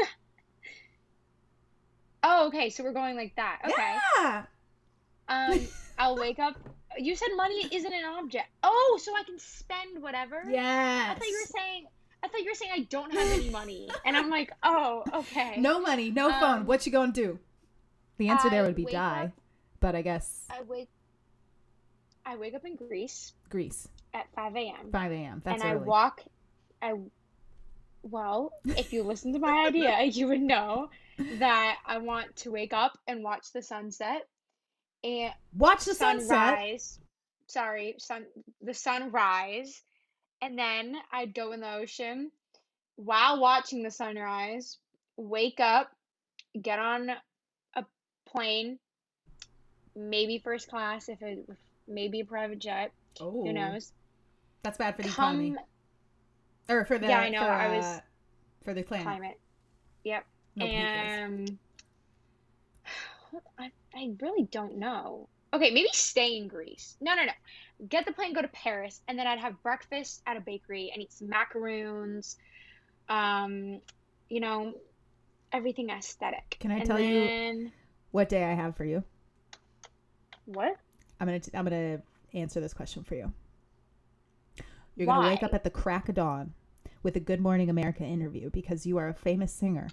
oh, 2.22 2.46
okay. 2.48 2.70
So 2.70 2.84
we're 2.84 2.92
going 2.92 3.16
like 3.16 3.34
that. 3.36 3.60
Okay. 3.64 3.96
Yeah. 4.18 4.44
Um, 5.28 5.60
I'll 5.98 6.16
wake 6.16 6.38
up. 6.38 6.56
You 6.98 7.14
said 7.16 7.28
money 7.36 7.68
isn't 7.72 7.92
an 7.92 8.04
object. 8.18 8.48
Oh, 8.62 8.98
so 9.02 9.12
I 9.16 9.22
can 9.24 9.38
spend 9.38 10.02
whatever. 10.02 10.42
Yes. 10.48 11.10
I 11.10 11.14
thought 11.14 11.26
you 11.26 11.40
were 11.40 11.58
saying. 11.58 11.86
I 12.22 12.28
thought 12.28 12.42
you 12.42 12.50
were 12.50 12.54
saying 12.54 12.72
I 12.74 12.80
don't 12.90 13.10
have 13.14 13.32
any 13.32 13.48
money, 13.48 13.88
and 14.04 14.14
I'm 14.14 14.28
like, 14.28 14.52
oh, 14.62 15.04
okay. 15.14 15.56
No 15.58 15.80
money, 15.80 16.10
no 16.10 16.28
phone. 16.28 16.58
Um, 16.60 16.66
What 16.66 16.84
you 16.84 16.92
gonna 16.92 17.12
do? 17.12 17.38
The 18.18 18.28
answer 18.28 18.50
there 18.50 18.62
would 18.62 18.74
be 18.74 18.84
die, 18.84 19.24
up- 19.24 19.30
but 19.80 19.94
I 19.94 20.02
guess 20.02 20.44
I 20.50 20.62
wake. 20.62 20.88
I 22.24 22.36
wake 22.36 22.54
up 22.54 22.64
in 22.64 22.76
Greece 22.76 23.32
Greece, 23.48 23.88
at 24.14 24.26
5 24.34 24.54
a.m. 24.56 24.92
5 24.92 25.12
a.m. 25.12 25.42
That's 25.44 25.62
and 25.62 25.70
I 25.72 25.76
walk. 25.76 26.22
I. 26.82 26.94
Well, 28.02 28.52
if 28.64 28.92
you 28.92 29.02
listen 29.02 29.32
to 29.34 29.38
my 29.38 29.64
idea, 29.66 30.02
you 30.04 30.28
would 30.28 30.40
know 30.40 30.88
that 31.38 31.76
I 31.86 31.98
want 31.98 32.34
to 32.36 32.50
wake 32.50 32.72
up 32.72 32.96
and 33.06 33.22
watch 33.22 33.52
the 33.52 33.60
sunset 33.62 34.26
and 35.04 35.32
Watch 35.56 35.84
the 35.84 35.94
sunset. 35.94 36.28
sunrise. 36.28 36.98
Sorry, 37.46 37.96
sun 37.98 38.26
the 38.62 38.74
sunrise, 38.74 39.82
and 40.40 40.56
then 40.58 40.94
I'd 41.12 41.34
go 41.34 41.52
in 41.52 41.60
the 41.60 41.74
ocean 41.74 42.30
while 42.96 43.40
watching 43.40 43.82
the 43.82 43.90
sunrise. 43.90 44.78
Wake 45.16 45.60
up, 45.60 45.90
get 46.62 46.78
on 46.78 47.10
a 47.74 47.84
plane, 48.26 48.78
maybe 49.96 50.38
first 50.38 50.68
class 50.68 51.08
if 51.08 51.20
it 51.22 51.48
maybe 51.88 52.20
a 52.20 52.24
private 52.24 52.58
jet. 52.58 52.92
Oh, 53.20 53.42
Who 53.44 53.52
knows? 53.52 53.92
That's 54.62 54.78
bad 54.78 54.96
for 54.96 55.02
the 55.02 55.08
economy, 55.08 55.56
or 56.68 56.84
for 56.84 56.98
the 56.98 57.08
Yeah, 57.08 57.20
I 57.20 57.28
know, 57.30 57.40
For, 57.40 57.50
I 57.50 57.76
was- 57.76 57.84
uh, 57.84 58.00
for 58.62 58.74
the 58.74 58.82
planet. 58.82 59.06
climate. 59.06 59.40
Yep. 60.04 60.24
No 60.56 60.66
and 60.66 61.58
I, 63.58 63.70
I 63.94 64.10
really 64.20 64.44
don't 64.44 64.76
know. 64.78 65.28
Okay, 65.52 65.70
maybe 65.72 65.88
stay 65.92 66.36
in 66.36 66.46
Greece. 66.48 66.96
No, 67.00 67.14
no, 67.14 67.24
no. 67.24 67.32
Get 67.88 68.04
the 68.06 68.12
plane, 68.12 68.32
go 68.34 68.42
to 68.42 68.48
Paris, 68.48 69.00
and 69.08 69.18
then 69.18 69.26
I'd 69.26 69.38
have 69.38 69.60
breakfast 69.62 70.22
at 70.26 70.36
a 70.36 70.40
bakery 70.40 70.90
and 70.92 71.02
eat 71.02 71.12
some 71.12 71.28
macaroons. 71.28 72.36
Um, 73.08 73.80
you 74.28 74.38
know, 74.40 74.74
everything 75.52 75.90
aesthetic. 75.90 76.56
Can 76.60 76.70
I 76.70 76.76
And 76.76 76.84
tell 76.86 77.00
you- 77.00 77.70
What 78.12 78.28
day 78.28 78.44
I 78.44 78.52
have 78.54 78.76
for 78.76 78.84
you? 78.84 79.02
What? 80.54 80.76
I'm 81.20 81.26
gonna 81.26 81.40
t- 81.40 81.50
I'm 81.54 81.64
gonna 81.64 82.02
answer 82.34 82.60
this 82.60 82.74
question 82.74 83.02
for 83.04 83.14
you. 83.14 83.32
You're 84.96 85.06
gonna 85.06 85.28
wake 85.28 85.42
up 85.42 85.54
at 85.54 85.64
the 85.64 85.70
crack 85.70 86.08
of 86.08 86.16
dawn 86.16 86.54
with 87.02 87.16
a 87.16 87.20
Good 87.20 87.40
Morning 87.40 87.70
America 87.70 88.04
interview 88.04 88.50
because 88.50 88.86
you 88.86 88.98
are 88.98 89.08
a 89.08 89.14
famous 89.14 89.52
singer, 89.52 89.88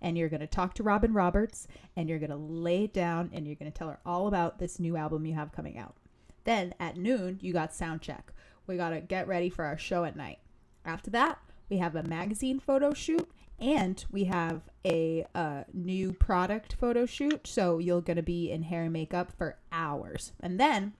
and 0.00 0.18
you're 0.18 0.28
gonna 0.28 0.46
talk 0.46 0.74
to 0.74 0.82
Robin 0.82 1.12
Roberts, 1.12 1.66
and 1.96 2.08
you're 2.08 2.18
gonna 2.18 2.36
lay 2.36 2.84
it 2.84 2.92
down, 2.92 3.30
and 3.32 3.46
you're 3.46 3.56
gonna 3.56 3.70
tell 3.70 3.88
her 3.88 4.00
all 4.04 4.28
about 4.28 4.58
this 4.58 4.78
new 4.78 4.96
album 4.96 5.24
you 5.26 5.34
have 5.34 5.52
coming 5.52 5.78
out. 5.78 5.96
Then 6.44 6.74
at 6.80 6.96
noon 6.96 7.38
you 7.40 7.52
got 7.52 7.74
sound 7.74 8.02
check. 8.02 8.32
We 8.66 8.76
gotta 8.76 9.00
get 9.00 9.28
ready 9.28 9.48
for 9.48 9.64
our 9.64 9.78
show 9.78 10.04
at 10.04 10.16
night. 10.16 10.38
After 10.84 11.10
that 11.10 11.38
we 11.68 11.78
have 11.78 11.96
a 11.96 12.02
magazine 12.02 12.60
photo 12.60 12.92
shoot. 12.92 13.30
And 13.58 14.04
we 14.10 14.24
have 14.24 14.62
a 14.84 15.24
uh, 15.34 15.64
new 15.72 16.12
product 16.12 16.74
photo 16.74 17.06
shoot, 17.06 17.46
so 17.46 17.78
you're 17.78 18.00
gonna 18.00 18.22
be 18.22 18.50
in 18.50 18.62
hair 18.62 18.82
and 18.82 18.92
makeup 18.92 19.32
for 19.38 19.58
hours, 19.70 20.32
and 20.40 20.58
then 20.58 20.94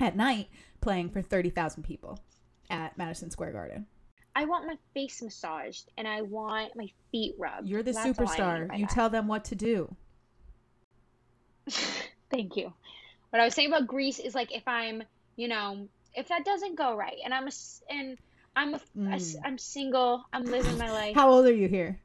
at 0.00 0.16
night 0.16 0.48
playing 0.80 1.10
for 1.10 1.22
30,000 1.22 1.82
people 1.82 2.20
at 2.70 2.96
Madison 2.96 3.30
Square 3.30 3.52
Garden. 3.52 3.86
I 4.34 4.44
want 4.44 4.66
my 4.66 4.76
face 4.94 5.20
massaged 5.20 5.90
and 5.96 6.06
I 6.06 6.22
want 6.22 6.76
my 6.76 6.88
feet 7.10 7.34
rubbed. 7.38 7.66
You're 7.68 7.82
the 7.82 7.92
That's 7.92 7.98
all 7.98 8.04
I 8.04 8.06
mean 8.06 8.68
superstar. 8.68 8.78
You 8.78 8.86
that. 8.86 8.94
tell 8.94 9.10
them 9.10 9.26
what 9.26 9.46
to 9.46 9.56
do. 9.56 9.94
Thank 12.30 12.56
you. 12.56 12.72
What 13.30 13.40
I 13.40 13.44
was 13.44 13.54
saying 13.54 13.68
about 13.68 13.86
Greece 13.86 14.20
is 14.20 14.34
like 14.34 14.54
if 14.54 14.62
I'm, 14.66 15.02
you 15.36 15.48
know, 15.48 15.88
if 16.14 16.28
that 16.28 16.44
doesn't 16.44 16.76
go 16.76 16.96
right, 16.96 17.16
and 17.24 17.34
I'm 17.34 17.48
a 17.48 17.50
and 17.90 18.16
I'm 18.58 18.74
a, 18.74 18.76
a 18.76 18.80
Mm. 18.98 19.36
I'm 19.44 19.56
single, 19.58 20.24
I'm 20.32 20.44
living 20.44 20.76
my 20.78 20.90
life. 20.90 21.14
How 21.14 21.30
old 21.30 21.46
are 21.46 21.52
you 21.54 21.68
here? 21.68 22.00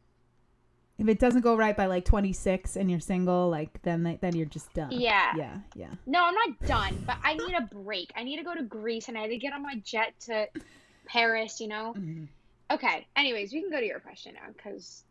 If 0.99 1.07
it 1.07 1.17
doesn't 1.17 1.41
go 1.41 1.55
right 1.55 1.75
by 1.75 1.87
like 1.87 2.05
26 2.05 2.75
and 2.75 2.91
you're 2.91 2.99
single, 2.99 3.49
like 3.49 3.81
then 3.81 4.19
then 4.21 4.35
you're 4.35 4.45
just 4.45 4.71
done. 4.73 4.91
Yeah. 4.91 5.31
Yeah, 5.35 5.57
yeah. 5.75 5.89
No, 6.05 6.23
I'm 6.23 6.35
not 6.35 6.59
done, 6.67 7.03
but 7.07 7.17
I 7.23 7.33
need 7.33 7.55
a 7.55 7.61
break. 7.61 8.11
I 8.15 8.23
need 8.23 8.37
to 8.37 8.43
go 8.43 8.53
to 8.53 8.61
Greece, 8.61 9.07
and 9.07 9.17
I 9.17 9.21
had 9.21 9.31
to 9.31 9.37
get 9.37 9.53
on 9.53 9.63
my 9.63 9.75
jet 9.83 10.13
to 10.27 10.47
Paris. 11.07 11.59
You 11.59 11.69
know. 11.69 11.95
Mhm. 11.97 12.27
Okay. 12.69 13.07
Anyways, 13.15 13.51
we 13.51 13.61
can 13.61 13.71
go 13.71 13.79
to 13.79 13.85
your 13.85 13.99
question 13.99 14.35
now, 14.35 14.51
because. 14.55 15.03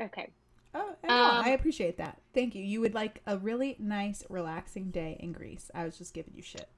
Okay. 0.00 0.30
Oh, 0.74 0.94
I. 1.04 1.06
Um, 1.06 1.44
I 1.44 1.48
appreciate 1.50 1.98
that. 1.98 2.18
Thank 2.32 2.54
you. 2.54 2.64
You 2.64 2.80
would 2.80 2.94
like 2.94 3.20
a 3.26 3.36
really 3.36 3.76
nice, 3.78 4.24
relaxing 4.30 4.90
day 4.90 5.18
in 5.20 5.32
Greece. 5.32 5.70
I 5.74 5.84
was 5.84 5.98
just 5.98 6.14
giving 6.14 6.32
you 6.34 6.42
shit. 6.42 6.68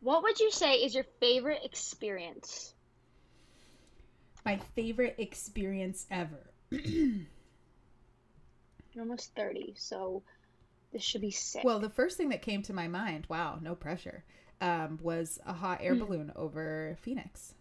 What 0.00 0.24
would 0.24 0.40
you 0.40 0.50
say 0.50 0.74
is 0.74 0.92
your 0.92 1.06
favorite 1.20 1.60
experience? 1.62 2.73
My 4.44 4.56
favorite 4.76 5.14
experience 5.18 6.06
ever. 6.10 6.50
You're 6.70 7.24
almost 9.00 9.34
thirty, 9.34 9.74
so 9.76 10.22
this 10.92 11.02
should 11.02 11.20
be 11.22 11.30
sick. 11.30 11.64
Well, 11.64 11.78
the 11.80 11.88
first 11.90 12.16
thing 12.16 12.28
that 12.28 12.42
came 12.42 12.62
to 12.62 12.72
my 12.72 12.88
mind, 12.88 13.26
wow, 13.28 13.58
no 13.60 13.74
pressure, 13.74 14.24
um, 14.60 14.98
was 15.02 15.38
a 15.46 15.52
hot 15.52 15.78
air 15.82 15.94
Hmm. 15.94 16.00
balloon 16.00 16.32
over 16.36 16.96
Phoenix. 17.00 17.54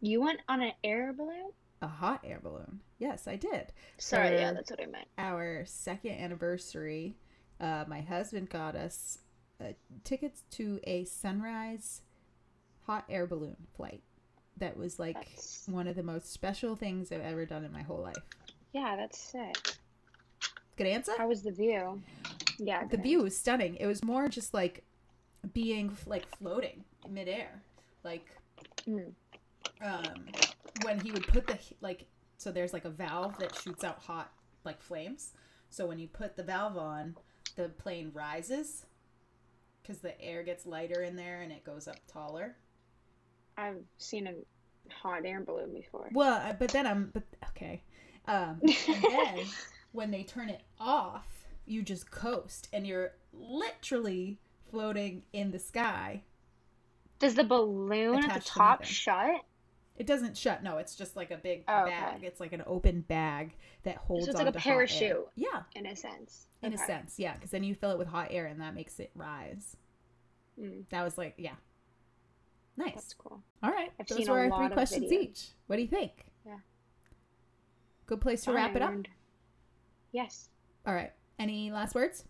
you 0.00 0.20
went 0.20 0.40
on 0.48 0.60
an 0.60 0.72
air 0.82 1.12
balloon. 1.12 1.50
A 1.80 1.86
hot 1.86 2.20
air 2.24 2.40
balloon. 2.42 2.80
Yes, 2.98 3.26
I 3.26 3.36
did. 3.36 3.72
Sorry, 3.98 4.36
yeah, 4.36 4.52
that's 4.52 4.70
what 4.70 4.80
I 4.82 4.86
meant. 4.86 5.06
Our 5.18 5.64
second 5.66 6.12
anniversary, 6.12 7.16
uh, 7.60 7.84
my 7.88 8.00
husband 8.00 8.50
got 8.50 8.74
us 8.76 9.18
uh, 9.60 9.72
tickets 10.04 10.42
to 10.52 10.78
a 10.84 11.04
sunrise 11.04 12.02
hot 12.86 13.04
air 13.08 13.26
balloon 13.26 13.56
flight. 13.76 14.02
That 14.62 14.76
was 14.76 15.00
like 15.00 15.16
That's 15.16 15.64
one 15.66 15.88
of 15.88 15.96
the 15.96 16.04
most 16.04 16.32
special 16.32 16.76
things 16.76 17.10
I've 17.10 17.20
ever 17.20 17.44
done 17.44 17.64
in 17.64 17.72
my 17.72 17.82
whole 17.82 17.98
life. 17.98 18.14
yeah, 18.72 18.94
that's 18.94 19.18
sick. 19.18 19.56
Good 20.76 20.86
answer? 20.86 21.10
How 21.18 21.26
was 21.26 21.42
the 21.42 21.50
view? 21.50 22.00
Yeah, 22.60 22.86
the 22.86 22.96
view 22.96 23.24
was 23.24 23.36
stunning. 23.36 23.74
It 23.80 23.86
was 23.86 24.04
more 24.04 24.28
just 24.28 24.54
like 24.54 24.84
being 25.52 25.96
like 26.06 26.28
floating 26.38 26.84
in 27.04 27.12
midair, 27.12 27.60
like 28.04 28.24
Mm. 28.86 29.12
um, 29.80 30.04
when 30.84 31.00
he 31.00 31.10
would 31.10 31.26
put 31.26 31.48
the 31.48 31.58
like. 31.80 32.06
So 32.38 32.52
there's 32.52 32.72
like 32.72 32.84
a 32.84 32.90
valve 32.90 33.38
that 33.38 33.56
shoots 33.56 33.82
out 33.82 33.98
hot 33.98 34.30
like 34.64 34.80
flames. 34.80 35.32
So 35.70 35.86
when 35.86 35.98
you 35.98 36.06
put 36.06 36.36
the 36.36 36.44
valve 36.44 36.76
on, 36.78 37.16
the 37.56 37.68
plane 37.68 38.12
rises 38.14 38.86
because 39.82 39.98
the 39.98 40.20
air 40.22 40.44
gets 40.44 40.66
lighter 40.66 41.02
in 41.02 41.16
there 41.16 41.40
and 41.42 41.50
it 41.50 41.64
goes 41.64 41.88
up 41.88 41.96
taller. 42.06 42.54
I've 43.56 43.82
seen 43.98 44.26
a 44.26 44.34
hot 44.92 45.24
air 45.24 45.40
balloon 45.40 45.72
before. 45.72 46.08
Well, 46.12 46.34
uh, 46.34 46.52
but 46.54 46.70
then 46.70 46.86
I'm 46.86 47.10
but 47.12 47.22
okay. 47.50 47.82
Um, 48.26 48.60
and 48.62 49.02
then 49.02 49.38
when 49.92 50.10
they 50.10 50.22
turn 50.22 50.48
it 50.48 50.62
off, 50.78 51.26
you 51.66 51.82
just 51.82 52.10
coast 52.10 52.68
and 52.72 52.86
you're 52.86 53.12
literally 53.32 54.38
floating 54.70 55.22
in 55.32 55.50
the 55.50 55.58
sky. 55.58 56.22
Does 57.18 57.34
the 57.34 57.44
balloon 57.44 58.16
at 58.16 58.20
the 58.22 58.26
Attached 58.28 58.46
to 58.48 58.52
top 58.52 58.80
nothing. 58.80 58.92
shut? 58.94 59.44
It 59.96 60.06
doesn't 60.06 60.36
shut. 60.36 60.62
No, 60.62 60.78
it's 60.78 60.96
just 60.96 61.14
like 61.16 61.30
a 61.30 61.36
big 61.36 61.64
Oh, 61.68 61.84
bag. 61.86 62.16
okay. 62.16 62.26
It's 62.26 62.40
like 62.40 62.52
an 62.52 62.62
open 62.66 63.02
bag 63.02 63.54
that 63.84 63.96
holds. 63.98 64.24
So 64.24 64.30
it's 64.30 64.38
like 64.38 64.46
a 64.46 64.48
onto 64.48 64.58
hot 64.58 64.66
air. 64.70 64.74
parachute. 64.78 65.28
Yeah, 65.36 65.62
In 65.76 65.86
a 65.86 65.94
sense. 65.94 66.46
in 66.62 66.72
a 66.72 66.78
sense, 66.78 67.18
yeah. 67.18 67.34
Because 67.34 67.50
then 67.50 67.62
you 67.62 67.74
fill 67.74 67.90
it 67.92 67.98
with 67.98 68.08
hot 68.08 68.28
air 68.30 68.46
and 68.46 68.60
that 68.60 68.74
makes 68.74 68.98
it 68.98 69.10
rise. 69.14 69.76
Mm, 70.60 70.84
That 70.90 71.02
was 71.04 71.16
like, 71.18 71.34
yeah, 71.36 71.54
nice. 72.76 72.94
that's 72.94 73.14
cool. 73.14 73.42
All 73.62 73.70
right, 73.70 73.90
I've 74.00 74.06
those 74.06 74.28
were 74.28 74.40
our 74.40 74.58
three 74.58 74.74
questions 74.74 75.10
videos. 75.10 75.22
each. 75.22 75.48
What 75.66 75.76
do 75.76 75.82
you 75.82 75.88
think? 75.88 76.12
Yeah. 76.46 76.56
Good 78.06 78.20
place 78.20 78.44
to 78.44 78.52
wrap 78.52 78.76
it 78.76 78.82
up. 78.82 78.94
Yes. 80.12 80.48
All 80.86 80.94
right. 80.94 81.12
Any 81.38 81.70
last 81.70 81.94
words? 81.94 82.24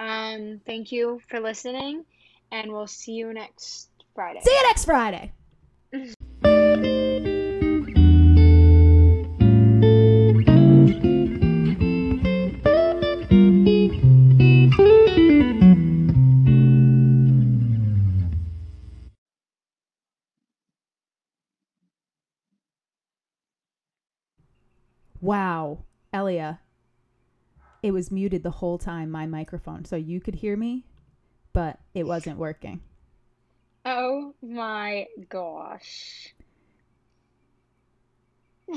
Um, 0.00 0.60
thank 0.66 0.92
you 0.92 1.20
for 1.28 1.40
listening, 1.40 2.04
and 2.52 2.72
we'll 2.72 2.86
see 2.86 3.12
you 3.12 3.32
next 3.32 3.88
Friday. 4.14 4.40
See 4.42 4.54
you 4.54 4.62
next 4.62 4.84
Friday. 4.84 5.32
Wow, 25.28 25.84
Elia. 26.10 26.58
It 27.82 27.90
was 27.90 28.10
muted 28.10 28.42
the 28.42 28.50
whole 28.50 28.78
time, 28.78 29.10
my 29.10 29.26
microphone. 29.26 29.84
So 29.84 29.94
you 29.94 30.22
could 30.22 30.36
hear 30.36 30.56
me, 30.56 30.86
but 31.52 31.78
it 31.92 32.06
wasn't 32.06 32.38
working. 32.38 32.80
Oh 33.84 34.32
my 34.40 35.06
gosh. 35.28 36.34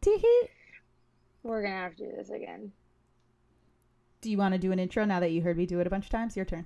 Tee-hee. 0.00 0.48
We're 1.42 1.60
gonna 1.60 1.74
have 1.74 1.96
to 1.96 2.06
do 2.06 2.16
this 2.16 2.30
again. 2.30 2.72
Do 4.22 4.30
you 4.30 4.38
want 4.38 4.54
to 4.54 4.58
do 4.58 4.72
an 4.72 4.78
intro 4.78 5.04
now 5.04 5.20
that 5.20 5.32
you 5.32 5.42
heard 5.42 5.58
me 5.58 5.66
do 5.66 5.80
it 5.80 5.86
a 5.86 5.90
bunch 5.90 6.06
of 6.06 6.10
times? 6.10 6.36
Your 6.36 6.46
turn. 6.46 6.64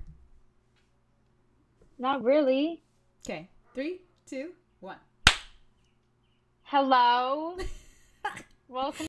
Not 1.99 2.23
really. 2.23 2.81
Okay. 3.27 3.49
Three, 3.73 3.99
two, 4.25 4.51
one. 4.79 4.99
Hello. 6.63 7.57
Welcome 8.75 9.03